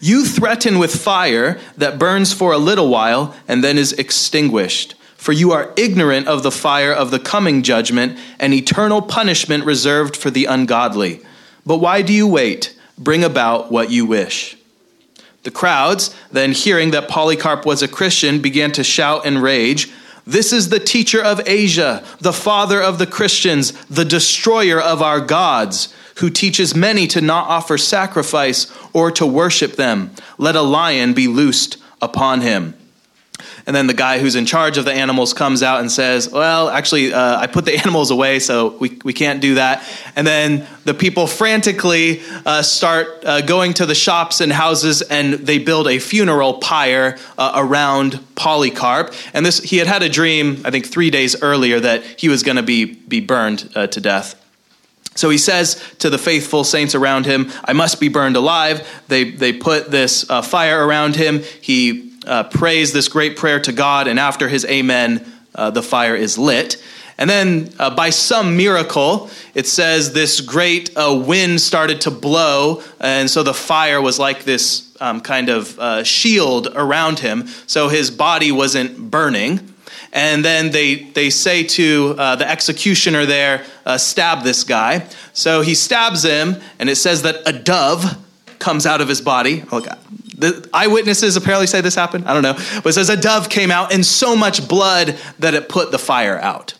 You 0.00 0.26
threaten 0.26 0.78
with 0.78 0.94
fire 0.94 1.58
that 1.76 1.98
burns 1.98 2.32
for 2.32 2.52
a 2.52 2.58
little 2.58 2.88
while 2.88 3.34
and 3.48 3.64
then 3.64 3.78
is 3.78 3.92
extinguished 3.94 4.94
for 5.22 5.30
you 5.30 5.52
are 5.52 5.72
ignorant 5.76 6.26
of 6.26 6.42
the 6.42 6.50
fire 6.50 6.92
of 6.92 7.12
the 7.12 7.20
coming 7.20 7.62
judgment 7.62 8.18
and 8.40 8.52
eternal 8.52 9.00
punishment 9.00 9.64
reserved 9.64 10.16
for 10.16 10.32
the 10.32 10.46
ungodly. 10.46 11.20
But 11.64 11.78
why 11.78 12.02
do 12.02 12.12
you 12.12 12.26
wait? 12.26 12.76
Bring 12.98 13.22
about 13.22 13.70
what 13.70 13.88
you 13.88 14.04
wish. 14.04 14.56
The 15.42 15.50
crowds, 15.50 16.14
then 16.30 16.52
hearing 16.52 16.92
that 16.92 17.08
Polycarp 17.08 17.66
was 17.66 17.82
a 17.82 17.88
Christian, 17.88 18.40
began 18.40 18.72
to 18.72 18.84
shout 18.84 19.26
and 19.26 19.42
rage. 19.42 19.90
This 20.24 20.52
is 20.52 20.68
the 20.68 20.78
teacher 20.78 21.22
of 21.22 21.46
Asia, 21.46 22.04
the 22.20 22.32
father 22.32 22.80
of 22.80 22.98
the 22.98 23.08
Christians, 23.08 23.72
the 23.86 24.04
destroyer 24.04 24.80
of 24.80 25.02
our 25.02 25.20
gods, 25.20 25.92
who 26.16 26.30
teaches 26.30 26.76
many 26.76 27.06
to 27.08 27.20
not 27.20 27.48
offer 27.48 27.76
sacrifice 27.76 28.72
or 28.92 29.10
to 29.10 29.26
worship 29.26 29.72
them. 29.72 30.12
Let 30.38 30.54
a 30.54 30.62
lion 30.62 31.12
be 31.12 31.26
loosed 31.26 31.76
upon 32.00 32.42
him. 32.42 32.74
And 33.66 33.76
then 33.76 33.86
the 33.86 33.94
guy 33.94 34.18
who's 34.18 34.34
in 34.34 34.46
charge 34.46 34.78
of 34.78 34.84
the 34.84 34.92
animals 34.92 35.32
comes 35.32 35.62
out 35.62 35.80
and 35.80 35.90
says, 35.90 36.28
Well, 36.28 36.68
actually, 36.68 37.12
uh, 37.12 37.38
I 37.38 37.46
put 37.46 37.64
the 37.64 37.76
animals 37.82 38.10
away, 38.10 38.38
so 38.38 38.76
we, 38.78 38.98
we 39.04 39.12
can't 39.12 39.40
do 39.40 39.54
that. 39.54 39.86
And 40.16 40.26
then 40.26 40.66
the 40.84 40.94
people 40.94 41.26
frantically 41.26 42.22
uh, 42.44 42.62
start 42.62 43.24
uh, 43.24 43.40
going 43.42 43.74
to 43.74 43.86
the 43.86 43.94
shops 43.94 44.40
and 44.40 44.52
houses 44.52 45.02
and 45.02 45.34
they 45.34 45.58
build 45.58 45.86
a 45.86 45.98
funeral 45.98 46.54
pyre 46.54 47.18
uh, 47.38 47.52
around 47.54 48.20
Polycarp. 48.34 49.14
And 49.32 49.46
this, 49.46 49.58
he 49.58 49.76
had 49.78 49.86
had 49.86 50.02
a 50.02 50.08
dream, 50.08 50.62
I 50.64 50.70
think, 50.70 50.86
three 50.86 51.10
days 51.10 51.40
earlier 51.42 51.78
that 51.80 52.04
he 52.20 52.28
was 52.28 52.42
going 52.42 52.56
to 52.56 52.62
be, 52.62 52.84
be 52.84 53.20
burned 53.20 53.70
uh, 53.74 53.86
to 53.88 54.00
death. 54.00 54.38
So 55.14 55.28
he 55.30 55.38
says 55.38 55.82
to 55.98 56.08
the 56.08 56.18
faithful 56.18 56.64
saints 56.64 56.94
around 56.94 57.26
him, 57.26 57.50
I 57.64 57.74
must 57.74 58.00
be 58.00 58.08
burned 58.08 58.36
alive. 58.36 58.88
They, 59.08 59.30
they 59.30 59.52
put 59.52 59.90
this 59.90 60.28
uh, 60.30 60.42
fire 60.42 60.86
around 60.86 61.16
him. 61.16 61.42
He 61.60 62.11
uh, 62.26 62.44
prays 62.44 62.92
this 62.92 63.08
great 63.08 63.36
prayer 63.36 63.60
to 63.60 63.72
God, 63.72 64.06
and 64.06 64.18
after 64.18 64.48
his 64.48 64.64
amen, 64.64 65.24
uh, 65.54 65.70
the 65.70 65.82
fire 65.82 66.14
is 66.14 66.38
lit. 66.38 66.82
And 67.18 67.28
then, 67.28 67.70
uh, 67.78 67.94
by 67.94 68.10
some 68.10 68.56
miracle, 68.56 69.30
it 69.54 69.66
says 69.66 70.12
this 70.12 70.40
great 70.40 70.96
uh, 70.96 71.22
wind 71.26 71.60
started 71.60 72.00
to 72.02 72.10
blow, 72.10 72.82
and 73.00 73.30
so 73.30 73.42
the 73.42 73.54
fire 73.54 74.00
was 74.00 74.18
like 74.18 74.44
this 74.44 74.94
um, 75.00 75.20
kind 75.20 75.48
of 75.48 75.78
uh, 75.78 76.04
shield 76.04 76.68
around 76.74 77.18
him, 77.18 77.46
so 77.66 77.88
his 77.88 78.10
body 78.10 78.50
wasn't 78.50 79.10
burning. 79.10 79.68
And 80.14 80.44
then 80.44 80.72
they, 80.72 80.96
they 80.96 81.30
say 81.30 81.62
to 81.64 82.14
uh, 82.18 82.36
the 82.36 82.48
executioner 82.48 83.24
there, 83.24 83.64
stab 83.96 84.42
this 84.42 84.62
guy. 84.62 85.06
So 85.32 85.62
he 85.62 85.74
stabs 85.74 86.22
him, 86.22 86.56
and 86.78 86.90
it 86.90 86.96
says 86.96 87.22
that 87.22 87.36
a 87.46 87.52
dove 87.52 88.18
comes 88.58 88.84
out 88.84 89.00
of 89.00 89.08
his 89.08 89.22
body. 89.22 89.64
Oh, 89.72 89.80
God 89.80 89.98
the 90.42 90.68
eyewitnesses 90.72 91.36
apparently 91.36 91.66
say 91.66 91.80
this 91.80 91.94
happened. 91.94 92.26
I 92.26 92.34
don't 92.34 92.42
know. 92.42 92.54
But 92.82 92.90
it 92.90 92.92
says 92.92 93.08
a 93.08 93.16
dove 93.16 93.48
came 93.48 93.70
out 93.70 93.92
and 93.92 94.04
so 94.04 94.36
much 94.36 94.68
blood 94.68 95.16
that 95.38 95.54
it 95.54 95.68
put 95.68 95.90
the 95.90 95.98
fire 95.98 96.38
out. 96.38 96.74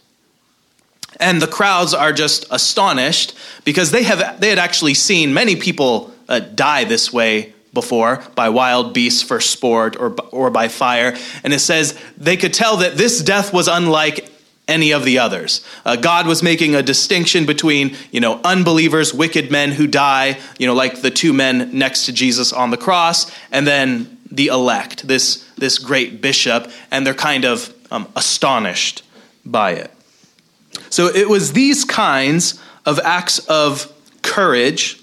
And 1.21 1.41
the 1.41 1.47
crowds 1.47 1.95
are 1.95 2.13
just 2.13 2.47
astonished 2.51 3.35
because 3.65 3.91
they 3.91 4.03
have 4.03 4.41
they 4.41 4.49
had 4.49 4.59
actually 4.59 4.95
seen 4.95 5.33
many 5.33 5.57
people 5.57 6.13
uh, 6.29 6.41
die 6.41 6.85
this 6.85 7.13
way 7.13 7.55
before 7.73 8.23
by 8.35 8.49
wild 8.49 8.93
beasts 8.93 9.23
for 9.23 9.41
sport 9.41 9.97
or 9.97 10.17
or 10.33 10.51
by 10.51 10.69
fire. 10.69 11.17
And 11.45 11.53
it 11.53 11.61
says 11.61 11.99
they 12.19 12.37
could 12.37 12.53
tell 12.53 12.79
that 12.79 12.97
this 12.97 13.23
death 13.23 13.53
was 13.53 13.69
unlike 13.69 14.32
any 14.69 14.93
of 14.93 15.05
the 15.05 15.19
others. 15.19 15.65
Uh, 15.85 15.97
God 15.97 16.27
was 16.27 16.43
making 16.43 16.75
a 16.75 16.83
distinction 16.83 17.47
between, 17.47 17.97
you 18.11 18.21
know, 18.21 18.41
unbelievers, 18.45 19.13
wicked 19.13 19.51
men 19.51 19.73
who 19.73 19.87
die, 19.87 20.39
you 20.59 20.67
know, 20.67 20.75
like 20.75 21.03
the 21.03 21.11
two 21.11 21.33
men 21.33 21.77
next 21.77 22.07
to 22.07 22.13
Jesus 22.13 22.53
on 22.53 22.71
the 22.71 22.77
cross, 22.77 23.31
and 23.51 23.67
then 23.67 24.19
the 24.31 24.47
elect, 24.47 25.07
this, 25.07 25.45
this 25.59 25.79
great 25.79 26.23
bishop, 26.23 26.71
and 26.91 27.07
they're 27.07 27.13
kind 27.13 27.45
of 27.45 27.75
um, 27.91 28.09
astonished 28.17 29.03
by 29.45 29.73
it. 29.73 29.91
So 30.91 31.09
it 31.09 31.29
was 31.29 31.53
these 31.53 31.85
kinds 31.85 32.61
of 32.87 32.99
acts 33.01 33.41
of 33.41 33.93
courage, 34.23 35.03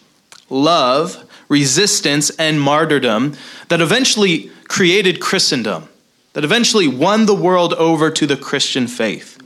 love, 0.49 1.29
resistance, 1.47 2.29
and 2.31 2.59
martyrdom 2.59 3.35
that 3.67 3.81
eventually 3.81 4.49
created 4.67 5.19
Christendom, 5.19 5.89
that 6.33 6.43
eventually 6.43 6.87
won 6.87 7.25
the 7.25 7.35
world 7.35 7.73
over 7.73 8.09
to 8.11 8.25
the 8.25 8.37
Christian 8.37 8.87
faith. 8.87 9.38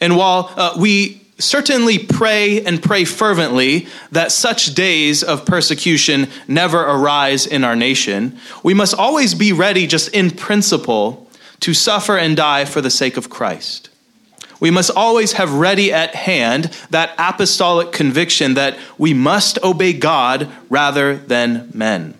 And 0.00 0.16
while 0.16 0.52
uh, 0.56 0.74
we 0.78 1.20
certainly 1.38 1.98
pray 1.98 2.64
and 2.64 2.82
pray 2.82 3.04
fervently 3.04 3.86
that 4.12 4.32
such 4.32 4.74
days 4.74 5.22
of 5.22 5.46
persecution 5.46 6.28
never 6.46 6.80
arise 6.80 7.46
in 7.46 7.64
our 7.64 7.76
nation, 7.76 8.38
we 8.62 8.74
must 8.74 8.94
always 8.94 9.34
be 9.34 9.52
ready, 9.52 9.86
just 9.86 10.08
in 10.08 10.30
principle, 10.30 11.30
to 11.60 11.74
suffer 11.74 12.16
and 12.16 12.36
die 12.36 12.64
for 12.64 12.80
the 12.80 12.90
sake 12.90 13.16
of 13.16 13.30
Christ. 13.30 13.88
We 14.60 14.70
must 14.70 14.90
always 14.90 15.32
have 15.32 15.54
ready 15.54 15.92
at 15.92 16.14
hand 16.14 16.64
that 16.90 17.14
apostolic 17.18 17.92
conviction 17.92 18.54
that 18.54 18.78
we 18.98 19.14
must 19.14 19.58
obey 19.62 19.94
God 19.94 20.50
rather 20.68 21.16
than 21.16 21.70
men. 21.72 22.19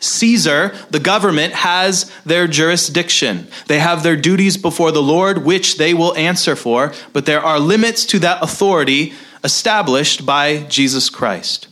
Caesar, 0.00 0.74
the 0.90 0.98
government, 1.00 1.52
has 1.52 2.10
their 2.24 2.46
jurisdiction. 2.46 3.46
They 3.66 3.78
have 3.78 4.02
their 4.02 4.16
duties 4.16 4.56
before 4.56 4.90
the 4.92 5.02
Lord, 5.02 5.44
which 5.44 5.76
they 5.76 5.94
will 5.94 6.16
answer 6.16 6.56
for, 6.56 6.92
but 7.12 7.26
there 7.26 7.40
are 7.40 7.60
limits 7.60 8.04
to 8.06 8.18
that 8.20 8.42
authority 8.42 9.12
established 9.44 10.26
by 10.26 10.62
Jesus 10.64 11.08
Christ. 11.08 11.68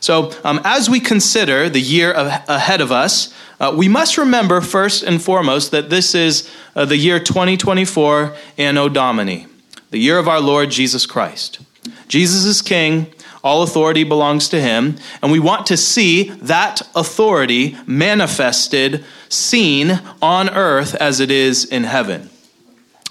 So, 0.00 0.32
um, 0.44 0.60
as 0.64 0.88
we 0.88 1.00
consider 1.00 1.68
the 1.68 1.80
year 1.80 2.12
ahead 2.12 2.80
of 2.80 2.92
us, 2.92 3.34
uh, 3.60 3.74
we 3.76 3.88
must 3.88 4.16
remember 4.16 4.60
first 4.60 5.02
and 5.02 5.20
foremost 5.20 5.72
that 5.72 5.90
this 5.90 6.14
is 6.14 6.48
uh, 6.76 6.84
the 6.84 6.96
year 6.96 7.18
2024 7.18 8.36
Anno 8.56 8.88
Domini, 8.88 9.46
the 9.90 9.98
year 9.98 10.18
of 10.18 10.28
our 10.28 10.40
Lord 10.40 10.70
Jesus 10.70 11.06
Christ. 11.06 11.58
Jesus 12.06 12.44
is 12.44 12.62
King, 12.62 13.12
all 13.42 13.62
authority 13.62 14.04
belongs 14.04 14.48
to 14.48 14.60
him. 14.60 14.96
And 15.22 15.30
we 15.30 15.38
want 15.38 15.66
to 15.66 15.76
see 15.76 16.30
that 16.30 16.82
authority 16.94 17.76
manifested, 17.86 19.04
seen 19.28 20.00
on 20.20 20.50
earth 20.50 20.94
as 20.96 21.20
it 21.20 21.30
is 21.30 21.64
in 21.64 21.84
heaven. 21.84 22.30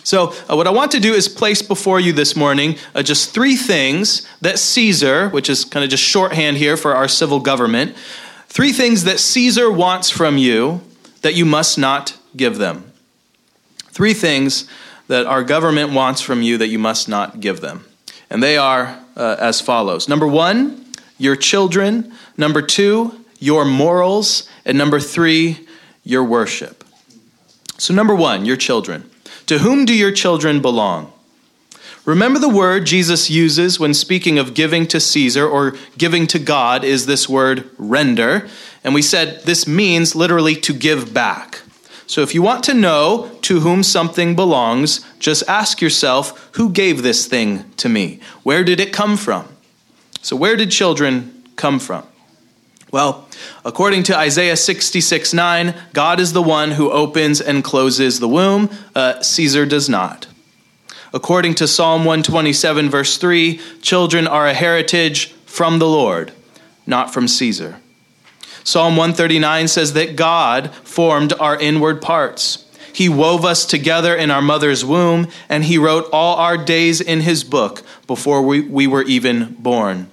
So, 0.03 0.34
uh, 0.50 0.55
what 0.55 0.67
I 0.67 0.69
want 0.69 0.91
to 0.91 1.01
do 1.01 1.13
is 1.13 1.27
place 1.27 1.62
before 1.62 2.00
you 2.00 2.13
this 2.13 2.34
morning 2.34 2.77
uh, 2.96 3.03
just 3.03 3.34
three 3.34 3.57
things 3.57 4.25
that 4.39 4.57
Caesar, 4.57 5.27
which 5.29 5.50
is 5.50 5.65
kind 5.65 5.84
of 5.84 5.89
just 5.89 6.03
shorthand 6.03 6.55
here 6.55 6.77
for 6.77 6.96
our 6.96 7.10
civil 7.10 7.41
government, 7.41 7.93
three 8.48 8.72
things 8.72 9.03
that 9.03 9.19
Caesar 9.19 9.69
wants 9.69 10.10
from 10.10 10.38
you 10.38 10.79
that 11.24 11.34
you 11.34 11.43
must 11.43 11.77
not 11.77 12.17
give 12.38 12.57
them. 12.57 12.89
Three 13.91 14.13
things 14.13 14.65
that 15.07 15.25
our 15.25 15.43
government 15.43 15.91
wants 15.91 16.22
from 16.22 16.41
you 16.41 16.57
that 16.57 16.67
you 16.67 16.79
must 16.79 17.10
not 17.10 17.41
give 17.41 17.60
them. 17.60 17.84
And 18.29 18.41
they 18.41 18.57
are 18.57 19.03
uh, 19.17 19.36
as 19.39 19.59
follows 19.59 20.07
Number 20.07 20.27
one, 20.27 20.86
your 21.17 21.36
children. 21.36 22.13
Number 22.38 22.62
two, 22.62 23.25
your 23.39 23.65
morals. 23.65 24.47
And 24.63 24.77
number 24.77 25.00
three, 25.00 25.67
your 26.03 26.24
worship. 26.24 26.83
So, 27.77 27.93
number 27.93 28.15
one, 28.15 28.45
your 28.45 28.55
children. 28.55 29.09
To 29.47 29.59
whom 29.59 29.86
do 29.86 29.93
your 29.93 30.12
children 30.12 30.62
belong? 30.62 31.12
Remember 32.05 32.39
the 32.39 32.47
word 32.47 32.86
Jesus 32.86 33.29
uses 33.29 33.81
when 33.81 33.93
speaking 33.93 34.39
of 34.39 34.53
giving 34.53 34.88
to 34.88 35.00
Caesar 35.00 35.45
or 35.45 35.75
giving 35.97 36.25
to 36.27 36.39
God 36.39 36.85
is 36.85 37.05
this 37.05 37.27
word 37.27 37.70
render. 37.77 38.48
And 38.81 38.94
we 38.94 39.01
said 39.01 39.44
this 39.44 39.68
means 39.68 40.15
literally 40.15 40.55
to 40.55 40.74
give 40.74 41.13
back. 41.13 41.61
So 42.07 42.22
if 42.22 42.33
you 42.33 42.41
want 42.41 42.63
to 42.63 42.74
know 42.74 43.29
to 43.43 43.59
whom 43.59 43.83
something 43.83 44.33
belongs, 44.33 45.05
just 45.20 45.48
ask 45.50 45.81
yourself, 45.81 46.50
who 46.53 46.72
gave 46.72 47.03
this 47.03 47.25
thing 47.27 47.70
to 47.75 47.89
me? 47.89 48.22
Where 48.43 48.63
did 48.63 48.79
it 48.79 48.93
come 48.93 49.17
from? 49.17 49.50
So, 50.22 50.35
where 50.35 50.55
did 50.55 50.72
children 50.72 51.43
come 51.57 51.79
from? 51.79 52.05
Well, 52.91 53.27
according 53.65 54.03
to 54.03 54.17
Isaiah 54.17 54.55
66 54.55 55.33
9, 55.33 55.75
God 55.93 56.22
is 56.22 56.31
the 56.31 56.41
one 56.41 56.72
who 56.72 56.89
opens 56.89 57.41
and 57.41 57.63
closes 57.63 58.20
the 58.20 58.29
womb, 58.29 58.70
uh, 58.96 59.22
Caesar 59.22 59.65
does 59.65 59.89
not. 59.89 60.27
According 61.13 61.55
to 61.55 61.67
Psalm 61.67 62.05
127, 62.05 62.89
verse 62.89 63.17
3, 63.17 63.59
children 63.81 64.27
are 64.27 64.48
a 64.48 64.53
heritage 64.53 65.33
from 65.46 65.79
the 65.79 65.87
Lord, 65.87 66.31
not 66.85 67.13
from 67.13 67.27
Caesar. 67.27 67.81
Psalm 68.68 68.98
139 68.98 69.70
says 69.70 69.94
that 69.94 70.18
God 70.18 70.75
formed 70.84 71.32
our 71.40 71.58
inward 71.58 72.01
parts. 72.01 72.66
He 72.92 73.08
wove 73.08 73.46
us 73.46 73.66
together 73.66 74.14
in 74.14 74.30
our 74.30 74.42
mother's 74.42 74.84
womb, 74.84 75.30
and 75.48 75.64
He 75.64 75.77
wrote 75.77 76.10
all 76.12 76.36
our 76.36 76.58
days 76.58 77.00
in 77.00 77.22
His 77.22 77.46
book 77.46 77.82
before 78.08 78.42
we, 78.42 78.60
we 78.60 78.86
were 78.86 79.03
even 79.03 79.56
born. 79.58 80.12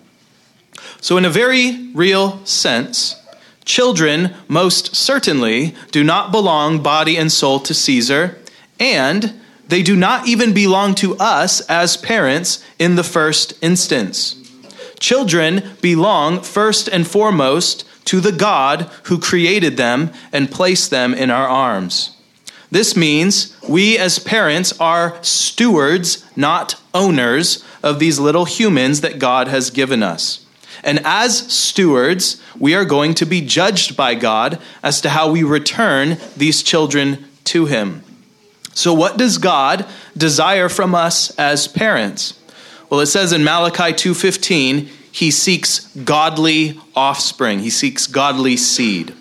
So, 1.01 1.17
in 1.17 1.25
a 1.25 1.31
very 1.31 1.91
real 1.95 2.47
sense, 2.47 3.21
children 3.65 4.33
most 4.47 4.95
certainly 4.95 5.75
do 5.91 6.05
not 6.05 6.31
belong 6.31 6.81
body 6.81 7.17
and 7.17 7.33
soul 7.33 7.59
to 7.59 7.75
Caesar, 7.75 8.39
and 8.79 9.35
they 9.67 9.83
do 9.83 9.97
not 9.97 10.29
even 10.29 10.55
belong 10.55 10.95
to 10.95 11.17
us 11.17 11.61
as 11.63 11.97
parents 11.97 12.65
in 12.79 12.95
the 12.95 13.03
first 13.03 13.53
instance. 13.61 14.37
Children 15.01 15.73
belong 15.81 16.41
first 16.41 16.89
and 16.89 17.05
foremost 17.05 17.85
to 18.07 18.21
the 18.21 18.33
God 18.33 18.91
who 19.05 19.19
created 19.19 19.77
them 19.77 20.13
and 20.33 20.51
placed 20.51 20.91
them 20.91 21.15
in 21.15 21.31
our 21.31 21.49
arms. 21.49 22.17
This 22.71 22.97
means 22.97 23.57
we 23.69 23.97
as 23.99 24.19
parents 24.19 24.79
are 24.81 25.17
stewards, 25.23 26.25
not 26.37 26.81
owners, 26.93 27.65
of 27.83 27.99
these 27.99 28.19
little 28.19 28.47
humans 28.47 29.03
that 29.03 29.19
God 29.19 29.47
has 29.49 29.71
given 29.71 30.03
us. 30.03 30.45
And 30.83 31.01
as 31.05 31.53
stewards, 31.53 32.43
we 32.59 32.75
are 32.75 32.85
going 32.85 33.15
to 33.15 33.27
be 33.27 33.41
judged 33.41 33.97
by 33.97 34.15
God 34.15 34.61
as 34.83 35.01
to 35.03 35.11
how 35.11 35.31
we 35.31 35.43
return 35.43 36.19
these 36.37 36.63
children 36.63 37.27
to 37.45 37.67
Him. 37.67 38.03
So, 38.75 38.93
what 38.93 39.17
does 39.17 39.39
God 39.39 39.87
desire 40.17 40.69
from 40.69 40.95
us 40.95 41.31
as 41.39 41.69
parents? 41.69 42.39
Well, 42.91 43.01
it 43.01 43.07
says 43.07 43.33
in 43.33 43.45
Malachi 43.45 43.93
2:15, 43.93 44.89
he 45.15 45.31
seeks 45.31 45.87
godly 45.95 46.77
offspring, 46.97 47.61
he 47.61 47.71
seeks 47.71 48.09
godly 48.09 48.57
seed. 48.57 49.15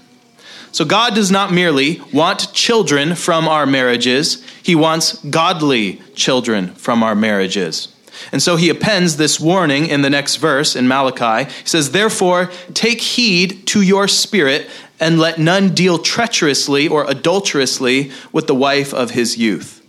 So 0.71 0.85
God 0.85 1.13
does 1.13 1.29
not 1.29 1.53
merely 1.53 2.01
want 2.11 2.51
children 2.51 3.13
from 3.13 3.47
our 3.47 3.67
marriages, 3.67 4.43
he 4.63 4.73
wants 4.73 5.23
godly 5.25 6.01
children 6.15 6.69
from 6.69 7.03
our 7.03 7.13
marriages. 7.13 7.89
And 8.31 8.41
so 8.41 8.55
he 8.55 8.69
appends 8.69 9.17
this 9.17 9.39
warning 9.39 9.85
in 9.85 10.01
the 10.01 10.09
next 10.09 10.37
verse 10.37 10.75
in 10.75 10.87
Malachi. 10.87 11.51
He 11.61 11.67
says, 11.67 11.91
Therefore, 11.91 12.49
take 12.73 12.99
heed 12.99 13.67
to 13.67 13.83
your 13.83 14.07
spirit, 14.07 14.67
and 14.99 15.19
let 15.19 15.37
none 15.37 15.75
deal 15.75 15.99
treacherously 15.99 16.87
or 16.87 17.07
adulterously 17.07 18.11
with 18.31 18.47
the 18.47 18.55
wife 18.55 18.95
of 18.95 19.11
his 19.11 19.37
youth. 19.37 19.82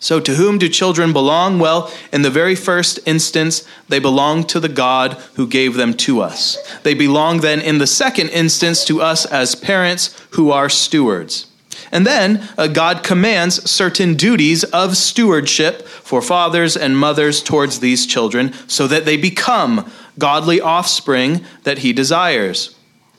So, 0.00 0.20
to 0.20 0.34
whom 0.36 0.58
do 0.58 0.68
children 0.68 1.12
belong? 1.12 1.58
Well, 1.58 1.92
in 2.12 2.22
the 2.22 2.30
very 2.30 2.54
first 2.54 3.00
instance, 3.04 3.66
they 3.88 3.98
belong 3.98 4.44
to 4.44 4.60
the 4.60 4.68
God 4.68 5.14
who 5.34 5.46
gave 5.46 5.74
them 5.74 5.92
to 5.94 6.20
us. 6.20 6.56
They 6.82 6.94
belong 6.94 7.40
then, 7.40 7.60
in 7.60 7.78
the 7.78 7.86
second 7.86 8.28
instance, 8.28 8.84
to 8.84 9.02
us 9.02 9.26
as 9.26 9.56
parents 9.56 10.14
who 10.30 10.52
are 10.52 10.68
stewards. 10.68 11.46
And 11.90 12.06
then 12.06 12.48
uh, 12.56 12.68
God 12.68 13.02
commands 13.02 13.68
certain 13.68 14.14
duties 14.14 14.62
of 14.64 14.96
stewardship 14.96 15.86
for 15.86 16.22
fathers 16.22 16.76
and 16.76 16.96
mothers 16.96 17.42
towards 17.42 17.80
these 17.80 18.06
children 18.06 18.52
so 18.68 18.86
that 18.86 19.04
they 19.04 19.16
become 19.16 19.90
godly 20.18 20.60
offspring 20.60 21.44
that 21.64 21.78
He 21.78 21.92
desires. 21.92 22.76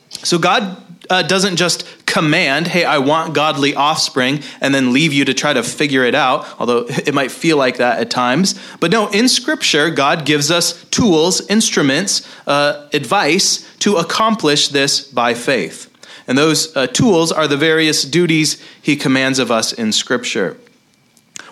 So, 0.08 0.38
God 0.38 0.89
uh, 1.10 1.22
doesn't 1.22 1.56
just 1.56 1.84
command, 2.06 2.68
hey, 2.68 2.84
I 2.84 2.98
want 2.98 3.34
godly 3.34 3.74
offspring, 3.74 4.42
and 4.60 4.74
then 4.74 4.92
leave 4.92 5.12
you 5.12 5.24
to 5.24 5.34
try 5.34 5.52
to 5.52 5.62
figure 5.62 6.04
it 6.04 6.14
out, 6.14 6.46
although 6.58 6.86
it 6.88 7.12
might 7.12 7.30
feel 7.30 7.56
like 7.56 7.76
that 7.78 7.98
at 7.98 8.10
times. 8.10 8.58
But 8.78 8.90
no, 8.90 9.08
in 9.08 9.28
Scripture, 9.28 9.90
God 9.90 10.24
gives 10.24 10.50
us 10.50 10.84
tools, 10.86 11.46
instruments, 11.48 12.26
uh, 12.46 12.88
advice 12.92 13.68
to 13.80 13.96
accomplish 13.96 14.68
this 14.68 15.00
by 15.00 15.34
faith. 15.34 15.88
And 16.26 16.38
those 16.38 16.74
uh, 16.76 16.86
tools 16.86 17.32
are 17.32 17.48
the 17.48 17.56
various 17.56 18.04
duties 18.04 18.62
He 18.80 18.94
commands 18.94 19.38
of 19.38 19.50
us 19.50 19.72
in 19.72 19.92
Scripture. 19.92 20.56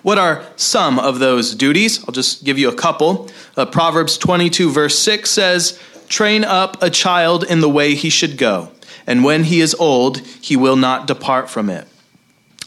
What 0.03 0.19
are 0.19 0.47
some 0.55 1.01
of 1.01 1.19
those 1.19 1.57
duties? 1.57 2.05
I'll 2.05 2.15
just 2.15 2.45
give 2.45 2.59
you 2.59 2.69
a 2.69 2.75
couple. 2.75 3.29
Uh, 3.57 3.67
Proverbs 3.67 4.17
22, 4.17 4.71
verse 4.71 4.97
6 4.99 5.29
says, 5.29 5.81
Train 6.09 6.45
up 6.45 6.81
a 6.81 6.89
child 6.89 7.43
in 7.45 7.61
the 7.61 7.69
way 7.69 7.95
he 7.95 8.09
should 8.09 8.39
go 8.39 8.71
and 9.09 9.25
when 9.25 9.45
he 9.45 9.61
is 9.61 9.75
old, 9.77 10.19
he 10.19 10.55
will 10.55 10.77
not 10.77 11.07
depart 11.07 11.49
from 11.49 11.71
it. 11.71 11.89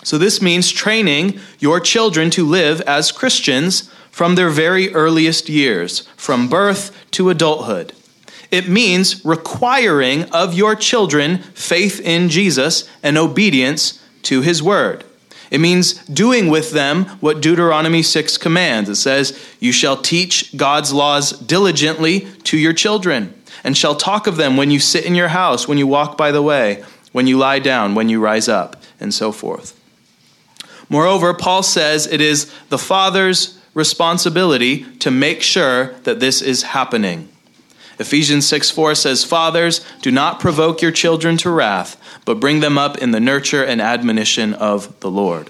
So, 0.04 0.18
this 0.18 0.42
means 0.42 0.72
training 0.72 1.40
your 1.60 1.80
children 1.80 2.32
to 2.32 2.46
live 2.46 2.82
as 2.82 3.12
Christians 3.12 3.92
from 4.10 4.34
their 4.34 4.50
very 4.50 4.92
earliest 4.94 5.50
years, 5.50 6.00
from 6.18 6.50
birth 6.50 6.98
to 7.12 7.30
adulthood. 7.30 7.94
It 8.50 8.68
means 8.68 9.24
requiring 9.24 10.24
of 10.32 10.56
your 10.56 10.76
children 10.76 11.38
faith 11.54 12.02
in 12.02 12.28
Jesus 12.28 12.90
and 13.04 13.20
obedience 13.20 14.04
to 14.24 14.42
his 14.42 14.64
word. 14.64 15.06
It 15.52 15.60
means 15.60 15.94
doing 16.08 16.50
with 16.50 16.72
them 16.72 17.06
what 17.20 17.40
Deuteronomy 17.40 18.02
6 18.02 18.38
commands. 18.40 18.90
It 18.90 18.96
says, 18.96 19.40
You 19.60 19.72
shall 19.72 19.98
teach 19.98 20.58
God's 20.58 20.92
laws 20.92 21.34
diligently 21.34 22.22
to 22.46 22.58
your 22.58 22.74
children, 22.74 23.34
and 23.64 23.78
shall 23.78 23.96
talk 23.96 24.28
of 24.28 24.38
them 24.38 24.58
when 24.58 24.72
you 24.72 24.80
sit 24.80 25.06
in 25.06 25.16
your 25.16 25.30
house, 25.30 25.68
when 25.68 25.78
you 25.78 25.88
walk 25.88 26.18
by 26.18 26.32
the 26.32 26.42
way, 26.42 26.84
when 27.12 27.28
you 27.28 27.38
lie 27.38 27.60
down, 27.60 27.96
when 27.96 28.10
you 28.10 28.20
rise 28.20 28.48
up, 28.48 28.76
and 29.00 29.14
so 29.14 29.32
forth. 29.32 29.78
Moreover, 30.90 31.34
Paul 31.34 31.64
says 31.64 32.06
it 32.08 32.22
is 32.22 32.52
the 32.70 32.78
father's 32.78 33.60
responsibility 33.74 34.84
to 35.00 35.10
make 35.10 35.42
sure 35.42 35.94
that 36.04 36.20
this 36.20 36.42
is 36.42 36.64
happening. 36.64 37.30
Ephesians 38.00 38.48
6 38.48 38.72
4 38.72 38.96
says, 38.96 39.24
Fathers, 39.24 39.86
do 40.02 40.12
not 40.12 40.40
provoke 40.40 40.82
your 40.82 40.92
children 40.92 41.38
to 41.38 41.50
wrath, 41.50 42.02
but 42.26 42.40
bring 42.40 42.60
them 42.60 42.78
up 42.78 42.98
in 42.98 43.12
the 43.12 43.20
nurture 43.20 43.64
and 43.64 43.82
admonition 43.82 44.54
of 44.56 45.00
the 45.02 45.12
Lord. 45.12 45.50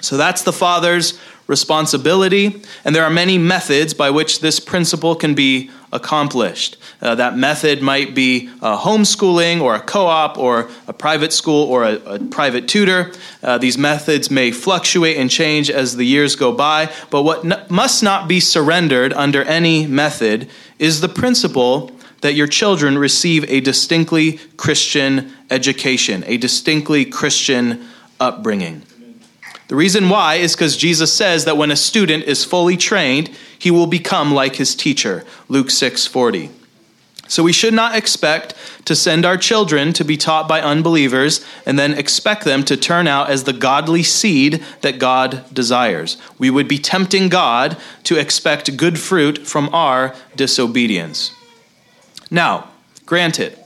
So 0.00 0.16
that's 0.16 0.42
the 0.42 0.52
father's 0.52 1.18
responsibility, 1.46 2.62
and 2.84 2.94
there 2.94 3.04
are 3.04 3.10
many 3.10 3.38
methods 3.38 3.94
by 3.94 4.10
which 4.10 4.40
this 4.40 4.60
principle 4.60 5.14
can 5.14 5.34
be 5.34 5.70
accomplished. 5.94 6.76
Uh, 7.00 7.14
that 7.14 7.38
method 7.38 7.80
might 7.80 8.14
be 8.14 8.50
uh, 8.60 8.76
homeschooling 8.78 9.62
or 9.62 9.74
a 9.74 9.80
co 9.80 10.06
op 10.06 10.36
or 10.36 10.68
a 10.86 10.92
private 10.92 11.32
school 11.32 11.64
or 11.68 11.84
a, 11.84 11.94
a 12.04 12.18
private 12.18 12.68
tutor. 12.68 13.12
Uh, 13.42 13.56
these 13.56 13.78
methods 13.78 14.30
may 14.30 14.50
fluctuate 14.50 15.16
and 15.16 15.30
change 15.30 15.70
as 15.70 15.96
the 15.96 16.04
years 16.04 16.36
go 16.36 16.52
by, 16.52 16.92
but 17.10 17.22
what 17.22 17.44
n- 17.44 17.64
must 17.70 18.02
not 18.02 18.28
be 18.28 18.40
surrendered 18.40 19.12
under 19.14 19.42
any 19.44 19.86
method 19.86 20.50
is 20.78 21.00
the 21.00 21.08
principle 21.08 21.90
that 22.20 22.34
your 22.34 22.46
children 22.46 22.98
receive 22.98 23.48
a 23.50 23.60
distinctly 23.60 24.38
Christian 24.56 25.32
education, 25.50 26.24
a 26.26 26.36
distinctly 26.36 27.04
Christian 27.04 27.86
upbringing. 28.18 28.82
The 29.68 29.76
reason 29.76 30.08
why 30.08 30.34
is 30.34 30.54
because 30.54 30.76
Jesus 30.76 31.12
says 31.12 31.44
that 31.46 31.56
when 31.56 31.70
a 31.70 31.76
student 31.76 32.24
is 32.24 32.44
fully 32.44 32.76
trained, 32.76 33.30
he 33.58 33.70
will 33.70 33.86
become 33.86 34.34
like 34.34 34.56
his 34.56 34.74
teacher. 34.74 35.24
Luke 35.48 35.70
6:40. 35.70 36.50
So 37.26 37.42
we 37.42 37.52
should 37.52 37.72
not 37.72 37.96
expect 37.96 38.54
to 38.84 38.94
send 38.94 39.24
our 39.24 39.38
children 39.38 39.94
to 39.94 40.04
be 40.04 40.18
taught 40.18 40.46
by 40.46 40.60
unbelievers 40.60 41.44
and 41.64 41.78
then 41.78 41.94
expect 41.94 42.44
them 42.44 42.62
to 42.64 42.76
turn 42.76 43.06
out 43.06 43.30
as 43.30 43.44
the 43.44 43.54
godly 43.54 44.02
seed 44.02 44.62
that 44.82 44.98
God 44.98 45.42
desires. 45.52 46.18
We 46.38 46.50
would 46.50 46.68
be 46.68 46.78
tempting 46.78 47.30
God 47.30 47.78
to 48.04 48.18
expect 48.18 48.76
good 48.76 48.98
fruit 48.98 49.46
from 49.46 49.70
our 49.74 50.14
disobedience. 50.36 51.32
Now, 52.30 52.68
granted, 53.06 53.58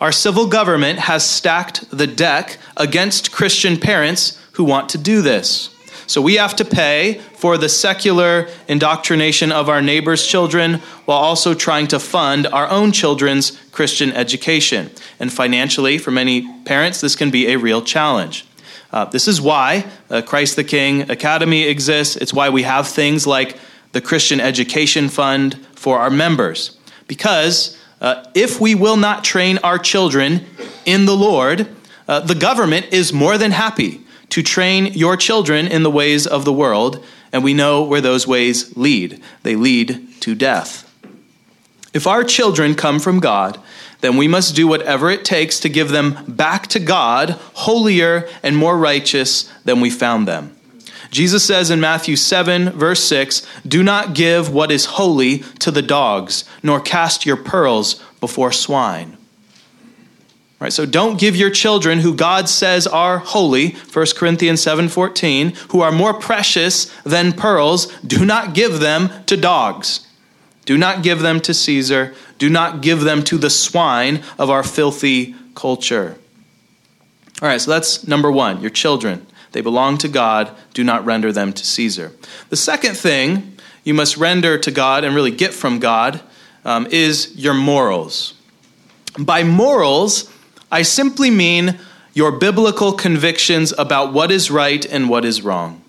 our 0.00 0.12
civil 0.12 0.48
government 0.48 0.98
has 0.98 1.24
stacked 1.24 1.88
the 1.96 2.08
deck 2.08 2.58
against 2.76 3.30
Christian 3.30 3.78
parents 3.78 4.38
who 4.54 4.64
want 4.64 4.88
to 4.90 4.98
do 4.98 5.22
this. 5.22 5.70
So 6.06 6.20
we 6.20 6.34
have 6.34 6.54
to 6.56 6.64
pay 6.64 7.20
for 7.36 7.56
the 7.56 7.68
secular 7.68 8.48
indoctrination 8.68 9.52
of 9.52 9.68
our 9.68 9.80
neighbors' 9.80 10.26
children 10.26 10.74
while 11.06 11.18
also 11.18 11.54
trying 11.54 11.86
to 11.88 11.98
fund 11.98 12.46
our 12.46 12.68
own 12.68 12.92
children's 12.92 13.58
Christian 13.72 14.12
education. 14.12 14.90
And 15.18 15.32
financially, 15.32 15.98
for 15.98 16.10
many 16.10 16.46
parents, 16.64 17.00
this 17.00 17.16
can 17.16 17.30
be 17.30 17.48
a 17.52 17.56
real 17.56 17.80
challenge. 17.80 18.46
Uh, 18.92 19.06
this 19.06 19.26
is 19.26 19.40
why 19.40 19.86
uh, 20.10 20.22
Christ 20.22 20.56
the 20.56 20.64
King 20.64 21.10
Academy 21.10 21.64
exists. 21.64 22.16
It's 22.16 22.34
why 22.34 22.50
we 22.50 22.62
have 22.62 22.86
things 22.86 23.26
like 23.26 23.56
the 23.92 24.00
Christian 24.00 24.40
Education 24.40 25.08
Fund 25.08 25.54
for 25.74 25.98
our 25.98 26.10
members. 26.10 26.78
Because 27.08 27.78
uh, 28.00 28.24
if 28.34 28.60
we 28.60 28.74
will 28.74 28.96
not 28.96 29.24
train 29.24 29.58
our 29.58 29.78
children 29.78 30.44
in 30.84 31.06
the 31.06 31.16
Lord, 31.16 31.66
uh, 32.06 32.20
the 32.20 32.34
government 32.34 32.92
is 32.92 33.12
more 33.12 33.38
than 33.38 33.50
happy 33.50 34.03
to 34.34 34.42
train 34.42 34.86
your 34.94 35.16
children 35.16 35.64
in 35.68 35.84
the 35.84 35.90
ways 35.90 36.26
of 36.26 36.44
the 36.44 36.52
world, 36.52 37.00
and 37.32 37.44
we 37.44 37.54
know 37.54 37.84
where 37.84 38.00
those 38.00 38.26
ways 38.26 38.76
lead. 38.76 39.22
They 39.44 39.54
lead 39.54 40.08
to 40.22 40.34
death. 40.34 40.92
If 41.92 42.08
our 42.08 42.24
children 42.24 42.74
come 42.74 42.98
from 42.98 43.20
God, 43.20 43.60
then 44.00 44.16
we 44.16 44.26
must 44.26 44.56
do 44.56 44.66
whatever 44.66 45.08
it 45.08 45.24
takes 45.24 45.60
to 45.60 45.68
give 45.68 45.90
them 45.90 46.18
back 46.26 46.66
to 46.70 46.80
God, 46.80 47.38
holier 47.52 48.28
and 48.42 48.56
more 48.56 48.76
righteous 48.76 49.48
than 49.64 49.80
we 49.80 49.88
found 49.88 50.26
them. 50.26 50.56
Jesus 51.12 51.44
says 51.44 51.70
in 51.70 51.78
Matthew 51.78 52.16
7, 52.16 52.70
verse 52.70 53.04
6 53.04 53.46
Do 53.64 53.84
not 53.84 54.16
give 54.16 54.52
what 54.52 54.72
is 54.72 54.86
holy 54.86 55.44
to 55.60 55.70
the 55.70 55.80
dogs, 55.80 56.44
nor 56.60 56.80
cast 56.80 57.24
your 57.24 57.36
pearls 57.36 58.02
before 58.18 58.50
swine. 58.50 59.16
Right, 60.64 60.72
so 60.72 60.86
don't 60.86 61.18
give 61.20 61.36
your 61.36 61.50
children 61.50 61.98
who 61.98 62.14
God 62.14 62.48
says 62.48 62.86
are 62.86 63.18
holy, 63.18 63.72
1 63.72 64.16
Corinthians 64.16 64.62
7:14, 64.62 65.52
who 65.72 65.82
are 65.82 65.92
more 65.92 66.14
precious 66.14 66.90
than 67.04 67.34
pearls, 67.34 67.88
do 68.02 68.24
not 68.24 68.54
give 68.54 68.80
them 68.80 69.10
to 69.26 69.36
dogs. 69.36 70.00
Do 70.64 70.78
not 70.78 71.02
give 71.02 71.20
them 71.20 71.40
to 71.40 71.52
Caesar. 71.52 72.14
Do 72.38 72.48
not 72.48 72.80
give 72.80 73.02
them 73.02 73.22
to 73.24 73.36
the 73.36 73.50
swine 73.50 74.22
of 74.38 74.48
our 74.48 74.62
filthy 74.62 75.34
culture. 75.54 76.16
All 77.42 77.48
right, 77.48 77.60
so 77.60 77.70
that's 77.70 78.08
number 78.08 78.30
1, 78.30 78.62
your 78.62 78.70
children. 78.70 79.26
They 79.52 79.60
belong 79.60 79.98
to 79.98 80.08
God. 80.08 80.50
Do 80.72 80.82
not 80.82 81.04
render 81.04 81.30
them 81.30 81.52
to 81.52 81.66
Caesar. 81.66 82.12
The 82.48 82.56
second 82.56 82.96
thing 82.96 83.58
you 83.84 83.92
must 83.92 84.16
render 84.16 84.56
to 84.56 84.70
God 84.70 85.04
and 85.04 85.14
really 85.14 85.30
get 85.30 85.52
from 85.52 85.78
God 85.78 86.22
um, 86.64 86.86
is 86.90 87.36
your 87.36 87.52
morals. 87.52 88.32
By 89.18 89.44
morals, 89.44 90.30
I 90.70 90.82
simply 90.82 91.30
mean 91.30 91.78
your 92.12 92.32
biblical 92.32 92.92
convictions 92.92 93.72
about 93.76 94.12
what 94.12 94.30
is 94.30 94.50
right 94.50 94.84
and 94.86 95.08
what 95.08 95.24
is 95.24 95.42
wrong. 95.42 95.82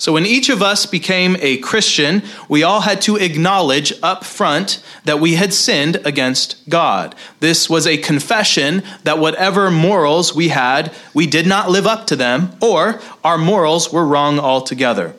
So, 0.00 0.14
when 0.14 0.24
each 0.24 0.48
of 0.48 0.62
us 0.62 0.86
became 0.86 1.36
a 1.40 1.58
Christian, 1.58 2.22
we 2.48 2.62
all 2.62 2.80
had 2.80 3.02
to 3.02 3.16
acknowledge 3.16 3.92
up 4.02 4.24
front 4.24 4.82
that 5.04 5.20
we 5.20 5.34
had 5.34 5.52
sinned 5.52 5.96
against 6.06 6.66
God. 6.70 7.14
This 7.40 7.68
was 7.68 7.86
a 7.86 7.98
confession 7.98 8.82
that 9.04 9.18
whatever 9.18 9.70
morals 9.70 10.34
we 10.34 10.48
had, 10.48 10.90
we 11.12 11.26
did 11.26 11.46
not 11.46 11.68
live 11.68 11.86
up 11.86 12.06
to 12.06 12.16
them, 12.16 12.52
or 12.62 12.98
our 13.22 13.36
morals 13.36 13.92
were 13.92 14.06
wrong 14.06 14.38
altogether. 14.38 15.14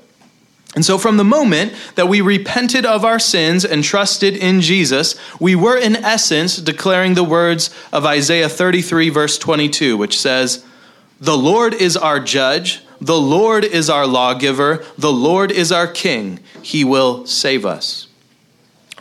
And 0.74 0.86
so, 0.86 0.98
from 0.98 1.18
the 1.18 1.26
moment 1.26 1.74
that 1.96 2.08
we 2.08 2.22
repented 2.22 2.86
of 2.86 3.04
our 3.04 3.20
sins 3.20 3.66
and 3.66 3.84
trusted 3.84 4.38
in 4.38 4.62
Jesus, 4.62 5.16
we 5.40 5.54
were 5.54 5.78
in 5.78 5.98
essence 5.98 6.58
declaring 6.58 7.14
the 7.14 7.26
words 7.26 7.70
of 7.92 8.06
Isaiah 8.06 8.48
33, 8.48 9.10
verse 9.10 9.38
22, 9.38 9.98
which 9.98 10.18
says, 10.18 10.64
The 11.20 11.38
Lord 11.38 11.74
is 11.74 11.98
our 11.98 12.22
judge, 12.22 12.84
the 13.02 13.20
Lord 13.20 13.66
is 13.66 13.90
our 13.90 14.08
lawgiver, 14.08 14.86
the 14.98 15.12
Lord 15.12 15.52
is 15.52 15.74
our 15.74 15.88
king. 15.88 16.40
He 16.62 16.86
will 16.86 17.26
save 17.26 17.66
us. 17.66 18.08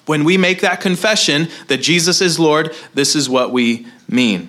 When 0.07 0.25
we 0.25 0.37
make 0.37 0.63
that 0.63 0.81
confession 0.81 1.49
that 1.69 1.79
Jesus 1.79 2.21
is 2.21 2.41
Lord, 2.41 2.75
this 2.95 3.15
is 3.15 3.29
what 3.29 3.53
we 3.53 3.87
mean. 4.09 4.49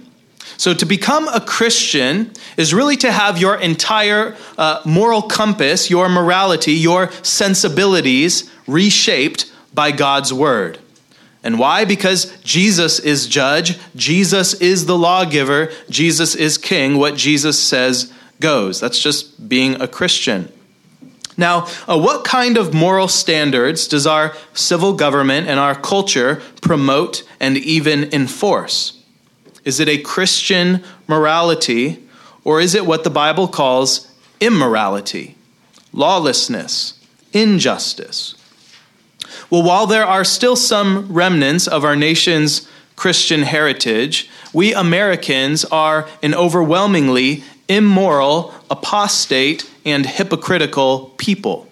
So, 0.62 0.76
to 0.76 0.86
become 0.86 1.28
a 1.30 1.42
Christian 1.42 2.30
is 2.56 2.72
really 2.72 2.96
to 2.98 3.12
have 3.12 3.40
your 3.40 3.56
entire 3.56 4.36
uh, 4.60 4.80
moral 4.86 5.24
compass, 5.24 5.90
your 5.90 6.08
morality, 6.08 6.74
your 6.74 7.12
sensibilities 7.24 8.48
reshaped 8.68 9.52
by 9.74 9.90
God's 9.90 10.32
word. 10.32 10.78
And 11.42 11.58
why? 11.58 11.84
Because 11.84 12.40
Jesus 12.44 13.00
is 13.00 13.26
judge, 13.26 13.80
Jesus 13.96 14.54
is 14.54 14.86
the 14.86 14.96
lawgiver, 14.96 15.72
Jesus 15.90 16.36
is 16.36 16.60
king. 16.60 17.00
What 17.00 17.16
Jesus 17.16 17.60
says 17.60 18.14
goes. 18.40 18.80
That's 18.80 19.02
just 19.02 19.50
being 19.50 19.82
a 19.82 19.88
Christian. 19.88 20.48
Now, 21.38 21.66
uh, 21.88 21.98
what 21.98 22.24
kind 22.24 22.60
of 22.60 22.72
moral 22.72 23.08
standards 23.08 23.88
does 23.88 24.06
our 24.06 24.36
civil 24.54 24.94
government 24.94 25.48
and 25.48 25.60
our 25.60 25.74
culture 25.74 26.40
promote 26.62 27.24
and 27.40 27.58
even 27.58 28.14
enforce? 28.14 29.01
Is 29.64 29.80
it 29.80 29.88
a 29.88 29.98
Christian 30.00 30.84
morality, 31.08 32.04
or 32.44 32.60
is 32.60 32.74
it 32.74 32.86
what 32.86 33.04
the 33.04 33.10
Bible 33.10 33.48
calls 33.48 34.12
immorality, 34.40 35.36
lawlessness, 35.94 37.00
injustice? 37.32 38.36
Well, 39.50 39.64
while 39.64 39.86
there 39.86 40.06
are 40.06 40.24
still 40.24 40.56
some 40.56 41.12
remnants 41.12 41.68
of 41.68 41.84
our 41.84 41.96
nation's 41.96 42.68
Christian 42.96 43.44
heritage, 43.44 44.30
we 44.54 44.74
Americans 44.74 45.66
are 45.66 46.08
an 46.24 46.34
overwhelmingly 46.34 47.44
immoral, 47.68 48.54
apostate, 48.70 49.70
and 49.86 50.06
hypocritical 50.06 51.14
people. 51.18 51.68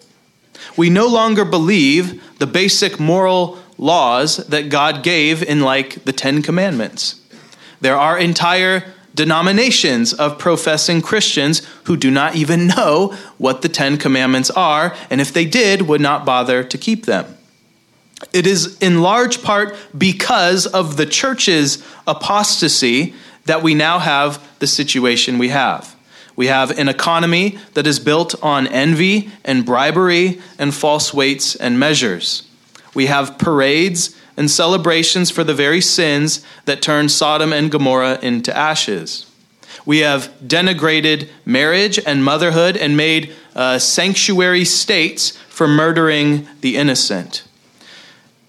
We 0.77 0.89
no 0.89 1.07
longer 1.07 1.45
believe 1.45 2.21
the 2.39 2.47
basic 2.47 2.99
moral 2.99 3.59
laws 3.77 4.37
that 4.47 4.69
God 4.69 5.03
gave 5.03 5.41
in, 5.41 5.61
like, 5.61 6.03
the 6.05 6.13
Ten 6.13 6.41
Commandments. 6.41 7.18
There 7.81 7.97
are 7.97 8.17
entire 8.17 8.83
denominations 9.15 10.13
of 10.13 10.37
professing 10.37 11.01
Christians 11.01 11.61
who 11.85 11.97
do 11.97 12.11
not 12.11 12.35
even 12.35 12.67
know 12.67 13.15
what 13.37 13.61
the 13.61 13.69
Ten 13.69 13.97
Commandments 13.97 14.49
are, 14.51 14.95
and 15.09 15.19
if 15.19 15.33
they 15.33 15.45
did, 15.45 15.83
would 15.83 16.01
not 16.01 16.25
bother 16.25 16.63
to 16.63 16.77
keep 16.77 17.05
them. 17.05 17.37
It 18.33 18.45
is 18.45 18.77
in 18.79 19.01
large 19.01 19.41
part 19.41 19.75
because 19.97 20.65
of 20.65 20.97
the 20.97 21.05
church's 21.05 21.83
apostasy 22.05 23.13
that 23.45 23.63
we 23.63 23.73
now 23.73 23.99
have 23.99 24.45
the 24.59 24.67
situation 24.67 25.37
we 25.37 25.49
have. 25.49 25.95
We 26.35 26.47
have 26.47 26.77
an 26.77 26.87
economy 26.87 27.59
that 27.73 27.87
is 27.87 27.99
built 27.99 28.41
on 28.43 28.67
envy 28.67 29.31
and 29.43 29.65
bribery 29.65 30.39
and 30.57 30.73
false 30.73 31.13
weights 31.13 31.55
and 31.55 31.79
measures. 31.79 32.43
We 32.93 33.07
have 33.07 33.37
parades 33.37 34.15
and 34.39 34.49
celebrations 34.49 35.29
for 35.29 35.43
the 35.43 35.53
very 35.53 35.81
sins 35.81 36.43
that 36.63 36.81
turned 36.81 37.11
Sodom 37.11 37.51
and 37.51 37.69
Gomorrah 37.69 38.19
into 38.21 38.55
ashes. 38.55 39.25
We 39.85 39.99
have 39.99 40.31
denigrated 40.41 41.27
marriage 41.45 41.99
and 41.99 42.23
motherhood 42.23 42.77
and 42.77 42.95
made 42.95 43.33
uh, 43.53 43.79
sanctuary 43.79 44.63
states 44.63 45.31
for 45.49 45.67
murdering 45.67 46.47
the 46.61 46.77
innocent. 46.77 47.43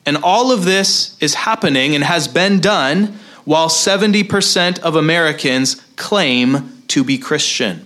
And 0.07 0.17
all 0.23 0.53
of 0.53 0.65
this 0.65 1.17
is 1.21 1.35
happening 1.35 1.97
and 1.97 2.05
has 2.05 2.29
been 2.29 2.61
done 2.61 3.19
while 3.45 3.69
70% 3.69 4.79
of 4.79 4.95
Americans 4.95 5.75
claim 5.97 6.85
to 6.87 7.03
be 7.03 7.19
Christian. 7.19 7.85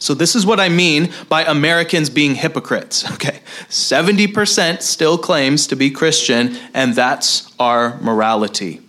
So, 0.00 0.14
this 0.14 0.34
is 0.34 0.46
what 0.46 0.58
I 0.58 0.70
mean 0.70 1.12
by 1.28 1.44
Americans 1.44 2.08
being 2.08 2.34
hypocrites. 2.34 3.04
Okay, 3.20 3.40
70% 3.68 4.80
still 4.80 5.18
claims 5.18 5.66
to 5.66 5.76
be 5.76 5.90
Christian, 5.90 6.56
and 6.72 6.94
that's 6.94 7.52
our 7.58 7.98
morality. 8.00 8.80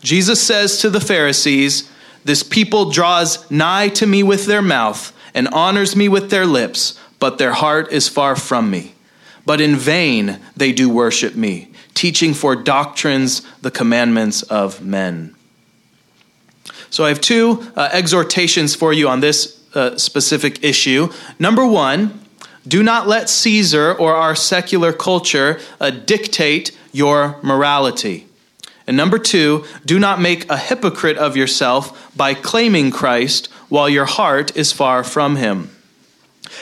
Jesus 0.00 0.42
says 0.42 0.78
to 0.78 0.88
the 0.88 1.00
Pharisees, 1.00 1.90
This 2.24 2.42
people 2.42 2.90
draws 2.90 3.50
nigh 3.50 3.88
to 3.90 4.06
me 4.06 4.22
with 4.22 4.46
their 4.46 4.62
mouth 4.62 5.12
and 5.34 5.46
honors 5.48 5.94
me 5.94 6.08
with 6.08 6.30
their 6.30 6.46
lips, 6.46 6.98
but 7.18 7.36
their 7.36 7.52
heart 7.52 7.92
is 7.92 8.08
far 8.08 8.34
from 8.34 8.70
me. 8.70 8.94
But 9.44 9.60
in 9.60 9.76
vain 9.76 10.40
they 10.56 10.72
do 10.72 10.88
worship 10.88 11.34
me, 11.34 11.70
teaching 11.92 12.32
for 12.32 12.56
doctrines 12.56 13.42
the 13.60 13.70
commandments 13.70 14.42
of 14.44 14.80
men. 14.82 15.34
So, 16.88 17.04
I 17.04 17.08
have 17.08 17.20
two 17.20 17.70
uh, 17.76 17.90
exhortations 17.92 18.74
for 18.74 18.90
you 18.94 19.06
on 19.10 19.20
this 19.20 19.60
uh, 19.74 19.96
specific 19.96 20.62
issue. 20.62 21.08
Number 21.38 21.66
one, 21.66 22.20
do 22.66 22.82
not 22.82 23.06
let 23.06 23.28
Caesar 23.28 23.92
or 23.92 24.14
our 24.14 24.34
secular 24.34 24.92
culture 24.92 25.60
uh, 25.80 25.90
dictate 25.90 26.76
your 26.92 27.36
morality. 27.42 28.26
And 28.86 28.96
number 28.96 29.18
two, 29.18 29.64
do 29.84 29.98
not 29.98 30.20
make 30.20 30.48
a 30.50 30.56
hypocrite 30.56 31.16
of 31.16 31.36
yourself 31.36 32.16
by 32.16 32.34
claiming 32.34 32.90
Christ 32.90 33.46
while 33.68 33.88
your 33.88 34.04
heart 34.04 34.56
is 34.56 34.72
far 34.72 35.02
from 35.02 35.36
him. 35.36 35.70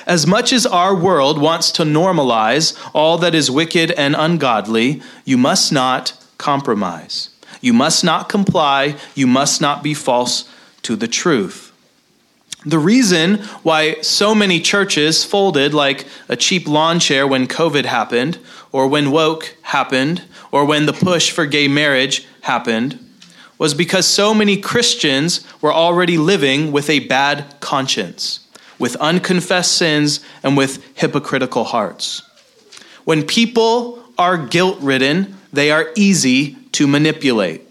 As 0.07 0.27
much 0.27 0.53
as 0.53 0.65
our 0.65 0.95
world 0.95 1.41
wants 1.41 1.71
to 1.73 1.83
normalize 1.83 2.79
all 2.95 3.19
that 3.19 3.35
is 3.35 3.51
wicked 3.51 3.91
and 3.93 4.15
ungodly, 4.17 5.03
you 5.25 5.37
must 5.37 5.73
not 5.73 6.15
compromise. 6.39 7.29
You 7.61 7.73
must 7.73 8.03
not 8.03 8.29
comply. 8.29 8.97
You 9.15 9.27
must 9.27 9.61
not 9.61 9.83
be 9.83 9.95
false 9.95 10.49
to 10.83 10.97
the 10.97 11.09
truth. 11.09 11.72
The 12.65 12.79
reason 12.79 13.39
why 13.65 14.01
so 14.03 14.35
many 14.35 14.61
churches 14.61 15.25
folded 15.25 15.75
like 15.75 16.07
a 16.29 16.37
cheap 16.37 16.69
lawn 16.69 17.01
chair 17.01 17.27
when 17.27 17.49
COVID 17.49 17.85
happened, 17.85 18.39
or 18.71 18.87
when 18.87 19.11
woke 19.11 19.57
happened, 19.63 20.23
or 20.53 20.65
when 20.65 20.87
the 20.87 20.93
push 20.93 21.31
for 21.31 21.45
gay 21.45 21.67
marriage 21.67 22.25
happened, 22.43 22.99
was 23.59 23.75
because 23.75 24.07
so 24.07 24.33
many 24.33 24.57
Christians 24.57 25.45
were 25.61 25.73
already 25.73 26.19
living 26.19 26.71
with 26.71 26.89
a 26.89 27.01
bad 27.01 27.61
conscience, 27.61 28.41
with 28.79 28.97
unconfessed 28.97 29.73
sins, 29.73 30.21
and 30.43 30.57
with 30.57 30.97
hypocritical 30.97 31.65
hearts. 31.65 32.23
When 33.05 33.25
people 33.25 34.05
are 34.19 34.37
guilt 34.37 34.79
ridden, 34.81 35.37
they 35.53 35.73
are 35.73 35.91
easy 35.97 36.55
to 36.73 36.87
manipulate. 36.87 37.63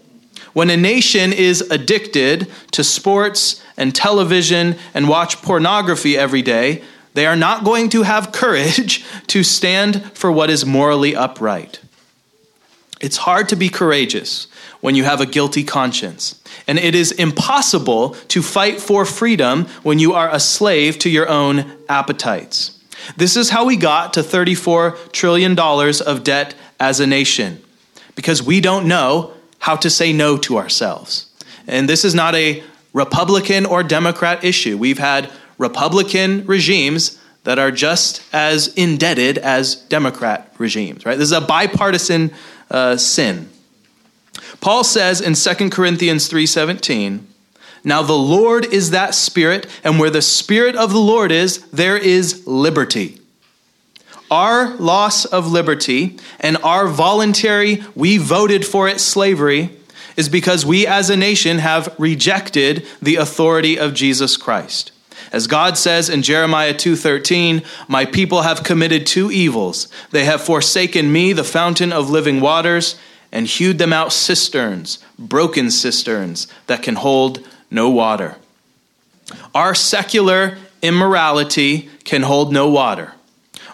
When 0.52 0.70
a 0.70 0.76
nation 0.76 1.32
is 1.32 1.62
addicted 1.62 2.50
to 2.72 2.84
sports 2.84 3.62
and 3.76 3.94
television 3.94 4.76
and 4.94 5.08
watch 5.08 5.40
pornography 5.42 6.16
every 6.16 6.42
day, 6.42 6.82
they 7.14 7.26
are 7.26 7.36
not 7.36 7.64
going 7.64 7.88
to 7.90 8.02
have 8.02 8.32
courage 8.32 9.04
to 9.28 9.42
stand 9.42 10.12
for 10.12 10.30
what 10.30 10.50
is 10.50 10.66
morally 10.66 11.14
upright. 11.14 11.80
It's 13.00 13.16
hard 13.16 13.48
to 13.48 13.56
be 13.56 13.68
courageous 13.68 14.46
when 14.80 14.94
you 14.94 15.04
have 15.04 15.20
a 15.20 15.26
guilty 15.26 15.64
conscience. 15.64 16.40
And 16.68 16.78
it 16.78 16.94
is 16.94 17.10
impossible 17.12 18.10
to 18.28 18.42
fight 18.42 18.80
for 18.80 19.04
freedom 19.04 19.64
when 19.82 19.98
you 19.98 20.12
are 20.12 20.32
a 20.32 20.38
slave 20.38 20.98
to 21.00 21.10
your 21.10 21.28
own 21.28 21.72
appetites. 21.88 22.78
This 23.16 23.36
is 23.36 23.50
how 23.50 23.64
we 23.64 23.76
got 23.76 24.12
to 24.14 24.20
$34 24.20 25.10
trillion 25.10 25.58
of 25.58 26.22
debt 26.22 26.54
as 26.78 27.00
a 27.00 27.06
nation, 27.06 27.60
because 28.14 28.42
we 28.42 28.60
don't 28.60 28.86
know 28.86 29.32
how 29.62 29.76
to 29.76 29.88
say 29.88 30.12
no 30.12 30.36
to 30.36 30.58
ourselves. 30.58 31.26
And 31.68 31.88
this 31.88 32.04
is 32.04 32.16
not 32.16 32.34
a 32.34 32.64
Republican 32.92 33.64
or 33.64 33.84
Democrat 33.84 34.42
issue. 34.42 34.76
We've 34.76 34.98
had 34.98 35.30
Republican 35.56 36.44
regimes 36.46 37.16
that 37.44 37.60
are 37.60 37.70
just 37.70 38.22
as 38.32 38.74
indebted 38.74 39.38
as 39.38 39.76
Democrat 39.76 40.52
regimes, 40.58 41.06
right? 41.06 41.16
This 41.16 41.28
is 41.28 41.36
a 41.36 41.40
bipartisan 41.40 42.32
uh, 42.72 42.96
sin. 42.96 43.48
Paul 44.60 44.82
says 44.82 45.20
in 45.20 45.34
2 45.34 45.70
Corinthians 45.70 46.28
3:17, 46.28 47.20
"Now 47.84 48.02
the 48.02 48.14
Lord 48.14 48.64
is 48.64 48.90
that 48.90 49.14
spirit, 49.14 49.68
and 49.84 50.00
where 50.00 50.10
the 50.10 50.22
spirit 50.22 50.74
of 50.74 50.92
the 50.92 50.98
Lord 50.98 51.30
is, 51.30 51.58
there 51.72 51.96
is 51.96 52.44
liberty." 52.48 53.21
Our 54.32 54.74
loss 54.76 55.26
of 55.26 55.52
liberty 55.52 56.16
and 56.40 56.56
our 56.64 56.88
voluntary, 56.88 57.84
we 57.94 58.16
voted 58.16 58.66
for 58.66 58.88
it 58.88 58.98
slavery 58.98 59.68
is 60.16 60.30
because 60.30 60.64
we 60.64 60.86
as 60.86 61.10
a 61.10 61.18
nation 61.18 61.58
have 61.58 61.94
rejected 61.98 62.86
the 63.02 63.16
authority 63.16 63.78
of 63.78 63.92
Jesus 63.92 64.38
Christ. 64.38 64.90
As 65.32 65.46
God 65.46 65.76
says 65.76 66.08
in 66.08 66.22
Jeremiah 66.22 66.72
2:13, 66.72 67.60
"My 67.88 68.06
people 68.06 68.40
have 68.40 68.62
committed 68.62 69.04
two 69.04 69.30
evils. 69.30 69.86
They 70.12 70.24
have 70.24 70.40
forsaken 70.40 71.12
me, 71.12 71.34
the 71.34 71.44
fountain 71.44 71.92
of 71.92 72.08
living 72.08 72.40
waters, 72.40 72.94
and 73.30 73.46
hewed 73.46 73.76
them 73.76 73.92
out 73.92 74.14
cisterns, 74.14 74.98
broken 75.18 75.70
cisterns 75.70 76.46
that 76.68 76.82
can 76.82 76.94
hold 76.94 77.40
no 77.70 77.90
water." 77.90 78.36
Our 79.54 79.74
secular 79.74 80.56
immorality 80.80 81.90
can 82.04 82.22
hold 82.22 82.50
no 82.50 82.66
water. 82.66 83.12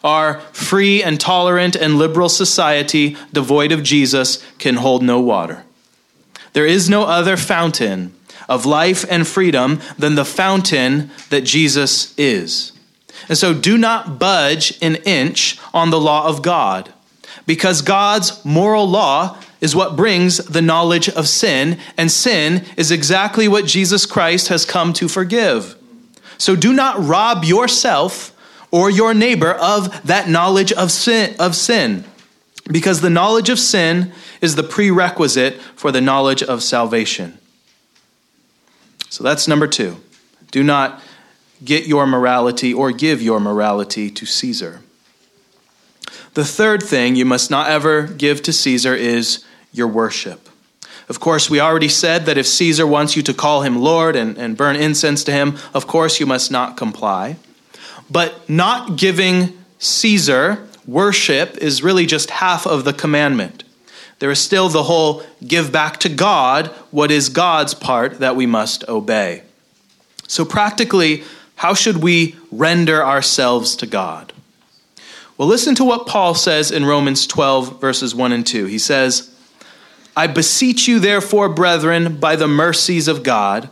Our 0.05 0.41
free 0.53 1.03
and 1.03 1.21
tolerant 1.21 1.75
and 1.75 1.99
liberal 1.99 2.29
society, 2.29 3.17
devoid 3.33 3.73
of 3.73 3.83
Jesus, 3.83 4.45
can 4.59 4.77
hold 4.77 5.03
no 5.03 5.21
water. 5.21 5.65
There 6.53 6.67
is 6.67 6.89
no 6.89 7.03
other 7.05 7.37
fountain 7.37 8.15
of 8.49 8.65
life 8.65 9.05
and 9.11 9.27
freedom 9.27 9.81
than 9.99 10.15
the 10.15 10.25
fountain 10.25 11.11
that 11.31 11.45
Jesus 11.45 12.15
is. 12.17 12.73
And 13.29 13.37
so 13.37 13.53
do 13.53 13.77
not 13.77 14.19
budge 14.19 14.79
an 14.81 14.97
inch 15.05 15.59
on 15.75 15.91
the 15.91 16.01
law 16.01 16.27
of 16.27 16.43
God, 16.43 16.93
because 17.47 17.83
God's 17.83 18.45
moral 18.45 18.89
law 18.89 19.37
is 19.61 19.75
what 19.75 19.97
brings 19.97 20.39
the 20.39 20.63
knowledge 20.63 21.09
of 21.09 21.27
sin, 21.27 21.79
and 21.97 22.11
sin 22.11 22.65
is 22.77 22.91
exactly 22.91 23.49
what 23.49 23.67
Jesus 23.67 24.07
Christ 24.07 24.49
has 24.49 24.65
come 24.65 24.93
to 24.95 25.09
forgive. 25.09 25.75
So 26.39 26.55
do 26.55 26.73
not 26.73 27.05
rob 27.05 27.45
yourself 27.45 28.33
or 28.71 28.91
your 28.91 29.15
neighbor 29.15 29.53
of 29.53 30.07
that 30.07 30.29
knowledge 30.29 30.73
of 30.73 30.91
sin, 30.91 31.35
of 31.39 31.55
sin 31.55 32.05
because 32.69 33.01
the 33.01 33.11
knowledge 33.11 33.49
of 33.49 33.59
sin 33.59 34.13
is 34.41 34.55
the 34.55 34.63
prerequisite 34.63 35.61
for 35.75 35.91
the 35.91 36.01
knowledge 36.01 36.43
of 36.43 36.63
salvation. 36.63 37.39
So 39.09 39.25
that's 39.25 39.49
number 39.49 39.67
two. 39.67 39.97
Do 40.51 40.63
not 40.63 41.03
get 41.65 41.87
your 41.87 42.07
morality 42.07 42.73
or 42.73 42.93
give 42.93 43.23
your 43.23 43.41
morality 43.41 44.11
to 44.11 44.27
Caesar. 44.27 44.81
The 46.35 46.45
third 46.45 46.83
thing 46.83 47.17
you 47.17 47.25
must 47.25 47.51
not 47.51 47.69
ever 47.69 48.03
give 48.07 48.43
to 48.43 48.53
Caesar 48.53 48.95
is 48.95 49.45
your 49.73 49.89
worship. 49.89 50.49
Of 51.09 51.21
course, 51.21 51.49
we 51.49 51.59
already 51.59 51.89
said 51.89 52.27
that 52.27 52.37
if 52.37 52.47
Caesar 52.47 52.87
wants 52.87 53.17
you 53.17 53.23
to 53.23 53.35
call 53.35 53.63
him 53.63 53.81
Lord 53.81 54.15
and, 54.15 54.37
and 54.37 54.57
burn 54.57 54.77
incense 54.77 55.25
to 55.25 55.33
him, 55.33 55.57
of 55.73 55.87
course 55.87 56.21
you 56.21 56.27
must 56.27 56.51
not 56.51 56.77
comply. 56.77 57.39
But 58.11 58.49
not 58.49 58.97
giving 58.97 59.59
Caesar 59.79 60.67
worship 60.87 61.57
is 61.59 61.83
really 61.83 62.07
just 62.07 62.31
half 62.31 62.67
of 62.67 62.85
the 62.85 62.93
commandment. 62.93 63.65
There 64.19 64.31
is 64.31 64.41
still 64.41 64.69
the 64.69 64.85
whole 64.85 65.23
give 65.47 65.71
back 65.71 65.99
to 65.99 66.09
God 66.09 66.69
what 66.91 67.11
is 67.11 67.29
God's 67.29 67.75
part 67.75 68.19
that 68.19 68.35
we 68.35 68.47
must 68.47 68.89
obey. 68.89 69.43
So, 70.27 70.45
practically, 70.45 71.23
how 71.57 71.75
should 71.75 71.99
we 71.99 72.37
render 72.51 73.05
ourselves 73.05 73.77
to 73.77 73.87
God? 73.87 74.33
Well, 75.37 75.49
listen 75.49 75.75
to 75.77 75.85
what 75.85 76.07
Paul 76.07 76.35
says 76.35 76.73
in 76.73 76.85
Romans 76.85 77.27
12, 77.27 77.81
verses 77.81 78.15
1 78.15 78.33
and 78.33 78.47
2. 78.47 78.67
He 78.67 78.79
says, 78.79 79.35
I 80.17 80.27
beseech 80.27 80.89
you, 80.89 80.99
therefore, 80.99 81.49
brethren, 81.49 82.19
by 82.19 82.35
the 82.35 82.49
mercies 82.49 83.07
of 83.07 83.23
God, 83.23 83.71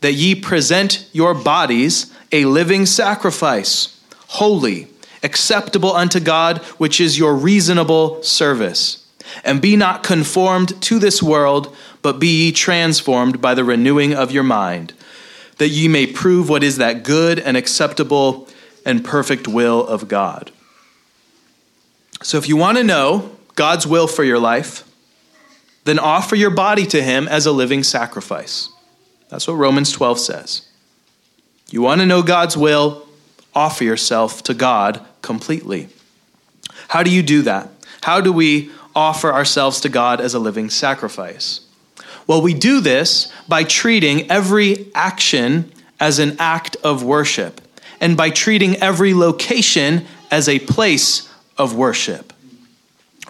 that 0.00 0.14
ye 0.14 0.34
present 0.34 1.06
your 1.12 1.34
bodies 1.34 2.12
a 2.32 2.46
living 2.46 2.86
sacrifice, 2.86 4.00
holy, 4.28 4.88
acceptable 5.22 5.94
unto 5.94 6.18
God, 6.18 6.58
which 6.78 7.00
is 7.00 7.18
your 7.18 7.34
reasonable 7.34 8.22
service. 8.22 9.06
And 9.44 9.62
be 9.62 9.76
not 9.76 10.02
conformed 10.02 10.80
to 10.82 10.98
this 10.98 11.22
world, 11.22 11.74
but 12.02 12.18
be 12.18 12.46
ye 12.46 12.52
transformed 12.52 13.40
by 13.40 13.54
the 13.54 13.64
renewing 13.64 14.14
of 14.14 14.32
your 14.32 14.42
mind, 14.42 14.92
that 15.58 15.68
ye 15.68 15.88
may 15.88 16.06
prove 16.06 16.48
what 16.48 16.64
is 16.64 16.76
that 16.78 17.02
good 17.02 17.38
and 17.38 17.56
acceptable 17.56 18.48
and 18.84 19.04
perfect 19.04 19.46
will 19.46 19.86
of 19.86 20.08
God. 20.08 20.50
So, 22.22 22.38
if 22.38 22.48
you 22.48 22.56
want 22.56 22.78
to 22.78 22.84
know 22.84 23.36
God's 23.54 23.86
will 23.86 24.06
for 24.06 24.24
your 24.24 24.38
life, 24.38 24.84
then 25.84 25.98
offer 25.98 26.36
your 26.36 26.50
body 26.50 26.86
to 26.86 27.02
Him 27.02 27.26
as 27.28 27.46
a 27.46 27.52
living 27.52 27.82
sacrifice. 27.82 28.68
That's 29.28 29.48
what 29.48 29.54
Romans 29.54 29.92
12 29.92 30.18
says. 30.18 30.68
You 31.72 31.80
want 31.80 32.02
to 32.02 32.06
know 32.06 32.22
God's 32.22 32.54
will, 32.54 33.08
offer 33.54 33.82
yourself 33.82 34.42
to 34.42 34.52
God 34.52 35.00
completely. 35.22 35.88
How 36.88 37.02
do 37.02 37.10
you 37.10 37.22
do 37.22 37.40
that? 37.42 37.70
How 38.02 38.20
do 38.20 38.30
we 38.30 38.70
offer 38.94 39.32
ourselves 39.32 39.80
to 39.80 39.88
God 39.88 40.20
as 40.20 40.34
a 40.34 40.38
living 40.38 40.68
sacrifice? 40.68 41.60
Well, 42.26 42.42
we 42.42 42.52
do 42.52 42.80
this 42.80 43.32
by 43.48 43.64
treating 43.64 44.30
every 44.30 44.90
action 44.94 45.72
as 45.98 46.18
an 46.18 46.36
act 46.38 46.76
of 46.84 47.02
worship 47.02 47.62
and 48.02 48.18
by 48.18 48.28
treating 48.28 48.76
every 48.76 49.14
location 49.14 50.04
as 50.30 50.50
a 50.50 50.58
place 50.58 51.32
of 51.56 51.74
worship. 51.74 52.34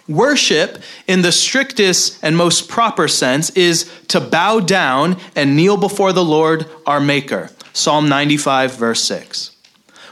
Worship, 0.09 0.83
in 1.07 1.21
the 1.21 1.31
strictest 1.31 2.19
and 2.21 2.35
most 2.35 2.67
proper 2.67 3.07
sense, 3.07 3.51
is 3.51 3.89
to 4.09 4.19
bow 4.19 4.59
down 4.59 5.15
and 5.33 5.55
kneel 5.55 5.77
before 5.77 6.11
the 6.11 6.25
Lord 6.25 6.65
our 6.85 6.99
Maker. 6.99 7.49
Psalm 7.73 8.07
95, 8.07 8.75
verse 8.75 9.01
6. 9.03 9.51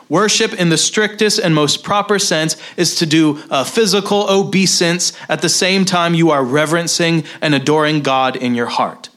Worship, 0.10 0.54
in 0.54 0.68
the 0.68 0.78
strictest 0.78 1.40
and 1.40 1.56
most 1.56 1.86
proper 1.86 2.20
sense, 2.20 2.58
is 2.76 2.96
to 2.96 3.06
do 3.06 3.42
a 3.50 3.64
physical 3.64 4.30
obeisance 4.30 5.14
at 5.30 5.42
the 5.42 5.48
same 5.48 5.86
time 5.86 6.14
you 6.14 6.32
are 6.32 6.44
reverencing 6.44 7.24
and 7.40 7.56
adoring 7.56 8.02
God 8.02 8.36
in 8.36 8.54
your 8.54 8.66
heart. 8.66 9.08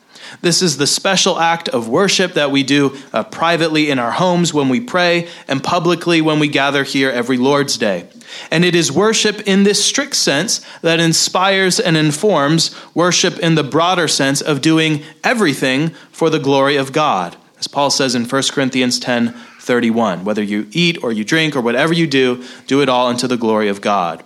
This 0.40 0.62
is 0.62 0.76
the 0.76 0.86
special 0.86 1.40
act 1.40 1.68
of 1.68 1.88
worship 1.88 2.34
that 2.34 2.50
we 2.50 2.62
do 2.62 2.96
uh, 3.12 3.24
privately 3.24 3.90
in 3.90 3.98
our 3.98 4.12
homes 4.12 4.54
when 4.54 4.68
we 4.68 4.80
pray 4.80 5.28
and 5.48 5.62
publicly 5.62 6.20
when 6.20 6.38
we 6.38 6.48
gather 6.48 6.84
here 6.84 7.10
every 7.10 7.38
Lord's 7.38 7.76
Day. 7.76 8.08
And 8.50 8.64
it 8.64 8.74
is 8.74 8.92
worship 8.92 9.40
in 9.48 9.64
this 9.64 9.84
strict 9.84 10.14
sense 10.14 10.60
that 10.82 11.00
inspires 11.00 11.80
and 11.80 11.96
informs 11.96 12.74
worship 12.94 13.38
in 13.38 13.54
the 13.54 13.64
broader 13.64 14.06
sense 14.06 14.40
of 14.40 14.60
doing 14.60 15.02
everything 15.22 15.90
for 16.10 16.30
the 16.30 16.38
glory 16.38 16.76
of 16.76 16.92
God. 16.92 17.36
As 17.64 17.68
Paul 17.68 17.88
says 17.88 18.14
in 18.14 18.26
1 18.26 18.42
Corinthians 18.52 18.98
10 18.98 19.32
31, 19.32 20.26
whether 20.26 20.42
you 20.42 20.66
eat 20.72 21.02
or 21.02 21.10
you 21.10 21.24
drink 21.24 21.56
or 21.56 21.62
whatever 21.62 21.94
you 21.94 22.06
do, 22.06 22.44
do 22.66 22.82
it 22.82 22.90
all 22.90 23.06
unto 23.06 23.26
the 23.26 23.38
glory 23.38 23.70
of 23.70 23.80
God. 23.80 24.22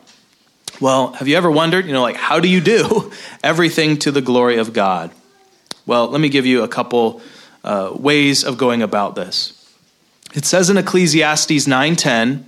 Well, 0.81 1.13
have 1.13 1.29
you 1.29 1.37
ever 1.37 1.49
wondered, 1.49 1.87
you 1.87 1.93
know, 1.93 2.03
like, 2.03 2.17
how 2.17 2.41
do 2.41 2.49
you 2.49 2.61
do 2.61 3.13
everything 3.45 3.97
to 4.01 4.11
the 4.11 4.21
glory 4.21 4.59
of 4.59 4.73
God? 4.73 5.13
Well, 5.87 6.09
let 6.09 6.21
me 6.21 6.29
give 6.29 6.47
you 6.47 6.65
a 6.65 6.69
couple 6.69 7.23
uh, 7.63 7.93
ways 7.95 8.43
of 8.43 8.59
going 8.59 8.83
about 8.83 9.15
this. 9.15 9.73
It 10.35 10.45
says 10.45 10.69
in 10.69 10.77
Ecclesiastes 10.77 11.69
9:10, 11.69 12.43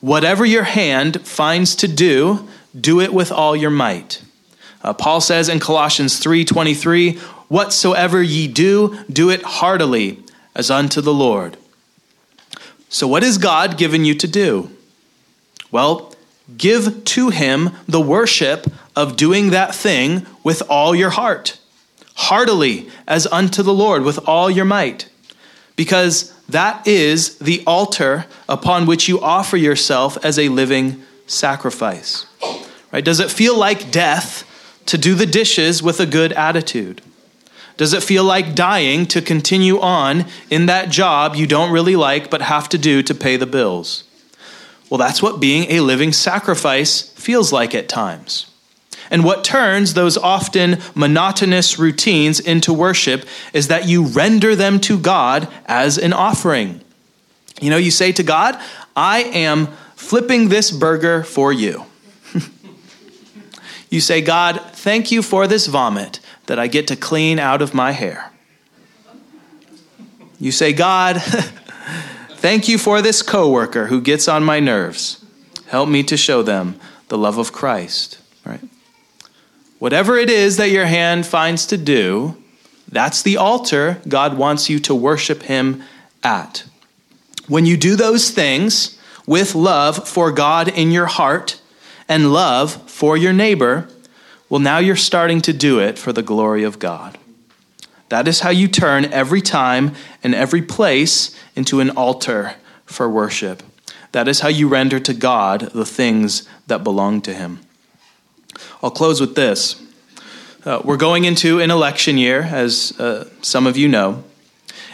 Whatever 0.00 0.46
your 0.46 0.64
hand 0.64 1.20
finds 1.26 1.76
to 1.76 1.88
do, 1.88 2.48
do 2.74 3.02
it 3.02 3.12
with 3.12 3.30
all 3.30 3.54
your 3.54 3.70
might. 3.70 4.22
Uh, 4.82 4.94
Paul 4.94 5.20
says 5.20 5.50
in 5.50 5.60
Colossians 5.60 6.18
3:23, 6.18 7.18
"Whatsoever 7.48 8.22
ye 8.22 8.48
do, 8.48 8.96
do 9.12 9.28
it 9.28 9.42
heartily, 9.42 10.21
as 10.54 10.70
unto 10.70 11.00
the 11.00 11.14
Lord." 11.14 11.56
So 12.88 13.06
what 13.06 13.22
has 13.22 13.38
God 13.38 13.78
given 13.78 14.04
you 14.04 14.14
to 14.14 14.26
do? 14.26 14.70
Well, 15.70 16.14
give 16.58 17.04
to 17.04 17.30
him 17.30 17.70
the 17.88 18.00
worship 18.00 18.70
of 18.94 19.16
doing 19.16 19.50
that 19.50 19.74
thing 19.74 20.26
with 20.44 20.62
all 20.68 20.94
your 20.94 21.10
heart, 21.10 21.56
heartily, 22.14 22.90
as 23.08 23.26
unto 23.28 23.62
the 23.62 23.72
Lord 23.72 24.02
with 24.02 24.18
all 24.28 24.50
your 24.50 24.66
might. 24.66 25.06
Because 25.74 26.32
that 26.48 26.86
is 26.86 27.36
the 27.36 27.62
altar 27.66 28.26
upon 28.46 28.84
which 28.84 29.08
you 29.08 29.18
offer 29.20 29.56
yourself 29.56 30.18
as 30.22 30.38
a 30.38 30.50
living 30.50 31.02
sacrifice. 31.26 32.26
Right? 32.92 33.02
Does 33.02 33.20
it 33.20 33.30
feel 33.30 33.56
like 33.56 33.90
death 33.90 34.44
to 34.84 34.98
do 34.98 35.14
the 35.14 35.24
dishes 35.24 35.82
with 35.82 35.98
a 35.98 36.04
good 36.04 36.32
attitude? 36.32 37.00
Does 37.76 37.92
it 37.92 38.02
feel 38.02 38.24
like 38.24 38.54
dying 38.54 39.06
to 39.06 39.22
continue 39.22 39.80
on 39.80 40.26
in 40.50 40.66
that 40.66 40.90
job 40.90 41.34
you 41.34 41.46
don't 41.46 41.72
really 41.72 41.96
like 41.96 42.30
but 42.30 42.42
have 42.42 42.68
to 42.70 42.78
do 42.78 43.02
to 43.02 43.14
pay 43.14 43.36
the 43.36 43.46
bills? 43.46 44.04
Well, 44.90 44.98
that's 44.98 45.22
what 45.22 45.40
being 45.40 45.70
a 45.70 45.80
living 45.80 46.12
sacrifice 46.12 47.08
feels 47.12 47.52
like 47.52 47.74
at 47.74 47.88
times. 47.88 48.46
And 49.10 49.24
what 49.24 49.44
turns 49.44 49.94
those 49.94 50.16
often 50.16 50.80
monotonous 50.94 51.78
routines 51.78 52.40
into 52.40 52.72
worship 52.72 53.24
is 53.52 53.68
that 53.68 53.86
you 53.86 54.04
render 54.04 54.56
them 54.56 54.80
to 54.80 54.98
God 54.98 55.48
as 55.66 55.98
an 55.98 56.12
offering. 56.12 56.80
You 57.60 57.70
know, 57.70 57.76
you 57.76 57.90
say 57.90 58.12
to 58.12 58.22
God, 58.22 58.60
I 58.96 59.20
am 59.24 59.68
flipping 59.96 60.48
this 60.48 60.70
burger 60.70 61.24
for 61.24 61.52
you. 61.52 61.84
you 63.90 64.00
say, 64.00 64.20
God, 64.20 64.60
thank 64.72 65.12
you 65.12 65.22
for 65.22 65.46
this 65.46 65.66
vomit 65.66 66.20
that 66.46 66.58
I 66.58 66.66
get 66.66 66.88
to 66.88 66.96
clean 66.96 67.38
out 67.38 67.62
of 67.62 67.74
my 67.74 67.92
hair. 67.92 68.30
You 70.38 70.50
say, 70.50 70.72
God, 70.72 71.22
thank 72.36 72.68
you 72.68 72.78
for 72.78 73.00
this 73.00 73.22
coworker 73.22 73.86
who 73.86 74.00
gets 74.00 74.26
on 74.26 74.42
my 74.42 74.58
nerves. 74.58 75.24
Help 75.68 75.88
me 75.88 76.02
to 76.04 76.16
show 76.16 76.42
them 76.42 76.78
the 77.08 77.16
love 77.16 77.38
of 77.38 77.52
Christ. 77.52 78.18
Right? 78.44 78.60
Whatever 79.78 80.16
it 80.16 80.30
is 80.30 80.56
that 80.56 80.70
your 80.70 80.86
hand 80.86 81.26
finds 81.26 81.66
to 81.66 81.76
do, 81.76 82.36
that's 82.88 83.22
the 83.22 83.36
altar 83.36 84.00
God 84.06 84.36
wants 84.36 84.68
you 84.68 84.78
to 84.80 84.94
worship 84.94 85.44
Him 85.44 85.82
at. 86.22 86.64
When 87.48 87.66
you 87.66 87.76
do 87.76 87.96
those 87.96 88.30
things 88.30 88.98
with 89.26 89.54
love 89.54 90.08
for 90.08 90.30
God 90.32 90.68
in 90.68 90.90
your 90.90 91.06
heart 91.06 91.60
and 92.08 92.32
love 92.32 92.90
for 92.90 93.16
your 93.16 93.32
neighbor, 93.32 93.88
well, 94.52 94.60
now 94.60 94.76
you're 94.76 94.96
starting 94.96 95.40
to 95.40 95.54
do 95.54 95.78
it 95.78 95.98
for 95.98 96.12
the 96.12 96.20
glory 96.20 96.62
of 96.62 96.78
God. 96.78 97.16
That 98.10 98.28
is 98.28 98.40
how 98.40 98.50
you 98.50 98.68
turn 98.68 99.06
every 99.06 99.40
time 99.40 99.94
and 100.22 100.34
every 100.34 100.60
place 100.60 101.34
into 101.56 101.80
an 101.80 101.88
altar 101.88 102.56
for 102.84 103.08
worship. 103.08 103.62
That 104.12 104.28
is 104.28 104.40
how 104.40 104.48
you 104.48 104.68
render 104.68 105.00
to 105.00 105.14
God 105.14 105.70
the 105.72 105.86
things 105.86 106.46
that 106.66 106.84
belong 106.84 107.22
to 107.22 107.32
Him. 107.32 107.60
I'll 108.82 108.90
close 108.90 109.22
with 109.22 109.36
this. 109.36 109.82
Uh, 110.66 110.82
we're 110.84 110.98
going 110.98 111.24
into 111.24 111.58
an 111.58 111.70
election 111.70 112.18
year, 112.18 112.42
as 112.42 112.92
uh, 113.00 113.30
some 113.40 113.66
of 113.66 113.78
you 113.78 113.88
know, 113.88 114.22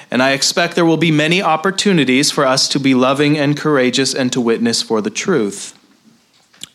and 0.08 0.22
I 0.22 0.34
expect 0.34 0.76
there 0.76 0.86
will 0.86 0.96
be 0.96 1.10
many 1.10 1.42
opportunities 1.42 2.30
for 2.30 2.46
us 2.46 2.68
to 2.68 2.78
be 2.78 2.94
loving 2.94 3.36
and 3.36 3.56
courageous 3.56 4.14
and 4.14 4.32
to 4.34 4.40
witness 4.40 4.82
for 4.82 5.00
the 5.00 5.10
truth. 5.10 5.76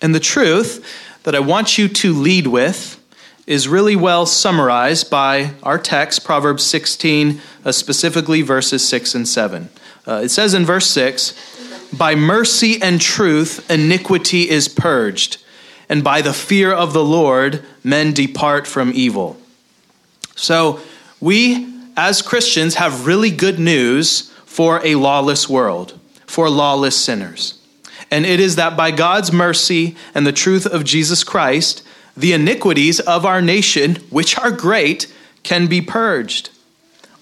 And 0.01 0.13
the 0.13 0.19
truth 0.19 0.85
that 1.23 1.35
I 1.35 1.39
want 1.39 1.77
you 1.77 1.87
to 1.87 2.13
lead 2.13 2.47
with 2.47 2.99
is 3.45 3.67
really 3.67 3.95
well 3.95 4.25
summarized 4.25 5.09
by 5.09 5.51
our 5.63 5.77
text, 5.77 6.23
Proverbs 6.23 6.63
16, 6.63 7.41
uh, 7.65 7.71
specifically 7.71 8.41
verses 8.41 8.87
6 8.87 9.15
and 9.15 9.27
7. 9.27 9.69
Uh, 10.07 10.21
it 10.23 10.29
says 10.29 10.53
in 10.53 10.65
verse 10.65 10.87
6 10.87 11.33
By 11.97 12.15
mercy 12.15 12.81
and 12.81 13.01
truth, 13.01 13.69
iniquity 13.69 14.49
is 14.49 14.67
purged 14.67 15.43
and 15.89 16.03
by 16.03 16.21
the 16.21 16.33
fear 16.33 16.71
of 16.73 16.93
the 16.93 17.03
Lord, 17.03 17.63
men 17.83 18.13
depart 18.13 18.65
from 18.65 18.91
evil. 18.95 19.37
So, 20.35 20.79
we 21.19 21.71
as 21.95 22.21
Christians 22.21 22.75
have 22.75 23.05
really 23.05 23.29
good 23.29 23.59
news 23.59 24.31
for 24.45 24.83
a 24.83 24.95
lawless 24.95 25.47
world, 25.47 25.99
for 26.25 26.49
lawless 26.49 26.95
sinners. 26.95 27.59
And 28.13 28.27
it 28.27 28.39
is 28.39 28.57
that 28.57 28.77
by 28.77 28.91
God's 28.91 29.33
mercy 29.33 29.95
and 30.13 30.27
the 30.27 30.31
truth 30.31 30.67
of 30.67 30.83
Jesus 30.83 31.23
Christ, 31.23 31.81
the 32.15 32.33
iniquities 32.33 32.99
of 32.99 33.25
our 33.25 33.41
nation, 33.41 33.95
which 34.11 34.37
are 34.37 34.51
great, 34.51 35.11
can 35.41 35.65
be 35.65 35.81
purged. 35.81 36.51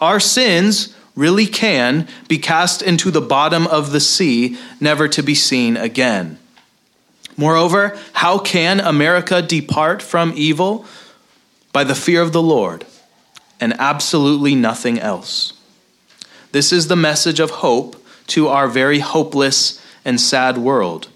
Our 0.01 0.19
sins 0.19 0.93
really 1.15 1.45
can 1.45 2.09
be 2.27 2.39
cast 2.39 2.81
into 2.81 3.09
the 3.09 3.21
bottom 3.21 3.67
of 3.67 3.93
the 3.93 4.01
sea, 4.01 4.57
never 4.81 5.07
to 5.07 5.23
be 5.23 5.33
seen 5.33 5.77
again. 5.77 6.37
Moreover, 7.37 7.97
how 8.11 8.37
can 8.37 8.81
America 8.81 9.41
depart 9.41 10.01
from 10.01 10.33
evil? 10.35 10.85
By 11.71 11.85
the 11.85 11.95
fear 11.95 12.21
of 12.21 12.33
the 12.33 12.41
Lord 12.41 12.85
and 13.61 13.73
absolutely 13.79 14.55
nothing 14.55 14.99
else. 14.99 15.53
This 16.51 16.73
is 16.73 16.89
the 16.89 16.97
message 16.97 17.39
of 17.39 17.49
hope 17.49 17.95
to 18.27 18.49
our 18.49 18.67
very 18.67 18.99
hopeless 18.99 19.80
and 20.05 20.19
sad 20.19 20.57
world. 20.57 21.09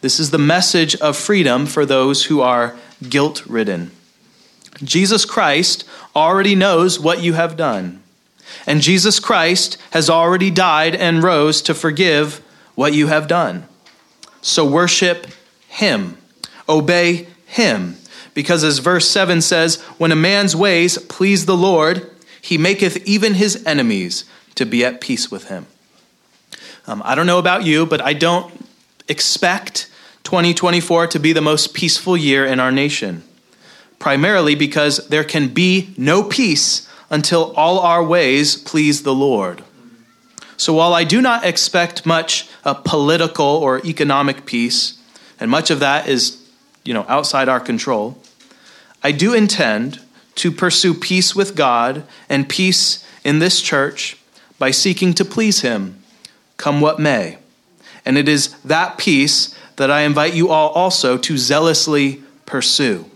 This 0.00 0.20
is 0.20 0.30
the 0.30 0.38
message 0.38 0.94
of 0.96 1.16
freedom 1.16 1.66
for 1.66 1.86
those 1.86 2.26
who 2.26 2.40
are 2.40 2.76
guilt 3.08 3.44
ridden. 3.46 3.90
Jesus 4.82 5.24
Christ 5.24 5.84
already 6.14 6.54
knows 6.54 6.98
what 6.98 7.22
you 7.22 7.34
have 7.34 7.56
done. 7.56 8.02
And 8.66 8.80
Jesus 8.80 9.18
Christ 9.18 9.78
has 9.90 10.10
already 10.10 10.50
died 10.50 10.94
and 10.94 11.22
rose 11.22 11.62
to 11.62 11.74
forgive 11.74 12.42
what 12.74 12.92
you 12.92 13.06
have 13.06 13.28
done. 13.28 13.66
So 14.42 14.66
worship 14.66 15.26
him, 15.68 16.18
obey 16.68 17.28
him. 17.46 17.96
Because 18.34 18.64
as 18.64 18.78
verse 18.78 19.08
7 19.08 19.40
says, 19.40 19.80
when 19.96 20.12
a 20.12 20.16
man's 20.16 20.56
ways 20.56 20.98
please 20.98 21.46
the 21.46 21.56
Lord, 21.56 22.10
he 22.42 22.58
maketh 22.58 23.06
even 23.06 23.34
his 23.34 23.64
enemies 23.64 24.24
to 24.56 24.66
be 24.66 24.84
at 24.84 25.00
peace 25.00 25.30
with 25.30 25.48
him. 25.48 25.66
Um, 26.86 27.02
I 27.04 27.14
don't 27.14 27.26
know 27.26 27.38
about 27.38 27.64
you, 27.64 27.86
but 27.86 28.00
I 28.00 28.12
don't 28.12 28.52
expect 29.08 29.90
2024 30.24 31.08
to 31.08 31.18
be 31.18 31.32
the 31.32 31.40
most 31.40 31.74
peaceful 31.74 32.16
year 32.16 32.44
in 32.44 32.60
our 32.60 32.72
nation, 32.72 33.22
primarily 33.98 34.54
because 34.54 35.08
there 35.08 35.24
can 35.24 35.48
be 35.48 35.94
no 35.96 36.22
peace 36.22 36.88
until 37.10 37.52
all 37.56 37.78
our 37.78 38.04
ways 38.04 38.56
please 38.56 39.02
the 39.02 39.14
Lord. 39.14 39.62
So 40.56 40.72
while 40.72 40.94
I 40.94 41.04
do 41.04 41.20
not 41.20 41.44
expect 41.44 42.06
much 42.06 42.48
uh, 42.64 42.74
political 42.74 43.44
or 43.44 43.84
economic 43.84 44.46
peace, 44.46 44.98
and 45.40 45.50
much 45.50 45.70
of 45.70 45.80
that 45.80 46.08
is, 46.08 46.40
you 46.84 46.94
know, 46.94 47.04
outside 47.08 47.48
our 47.48 47.60
control, 47.60 48.18
I 49.02 49.12
do 49.12 49.34
intend 49.34 50.00
to 50.36 50.50
pursue 50.50 50.94
peace 50.94 51.34
with 51.34 51.56
God 51.56 52.04
and 52.28 52.48
peace 52.48 53.04
in 53.24 53.38
this 53.38 53.60
church 53.60 54.16
by 54.58 54.70
seeking 54.70 55.12
to 55.14 55.24
please 55.24 55.60
Him, 55.60 56.02
come 56.56 56.80
what 56.80 56.98
may. 56.98 57.38
And 58.04 58.18
it 58.18 58.28
is 58.28 58.58
that 58.62 58.98
peace 58.98 59.56
that 59.76 59.90
I 59.90 60.02
invite 60.02 60.34
you 60.34 60.50
all 60.50 60.70
also 60.70 61.16
to 61.18 61.38
zealously 61.38 62.22
pursue, 62.46 63.06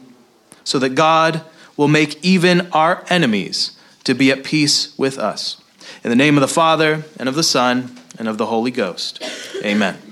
so 0.64 0.78
that 0.78 0.90
God 0.90 1.42
will 1.76 1.88
make 1.88 2.22
even 2.24 2.68
our 2.72 3.04
enemies 3.08 3.72
to 4.04 4.14
be 4.14 4.30
at 4.30 4.44
peace 4.44 4.96
with 4.98 5.18
us. 5.18 5.62
In 6.02 6.10
the 6.10 6.16
name 6.16 6.36
of 6.36 6.40
the 6.40 6.48
Father, 6.48 7.04
and 7.18 7.28
of 7.28 7.34
the 7.34 7.42
Son, 7.42 7.96
and 8.18 8.28
of 8.28 8.38
the 8.38 8.46
Holy 8.46 8.70
Ghost. 8.70 9.22
Amen. 9.64 10.07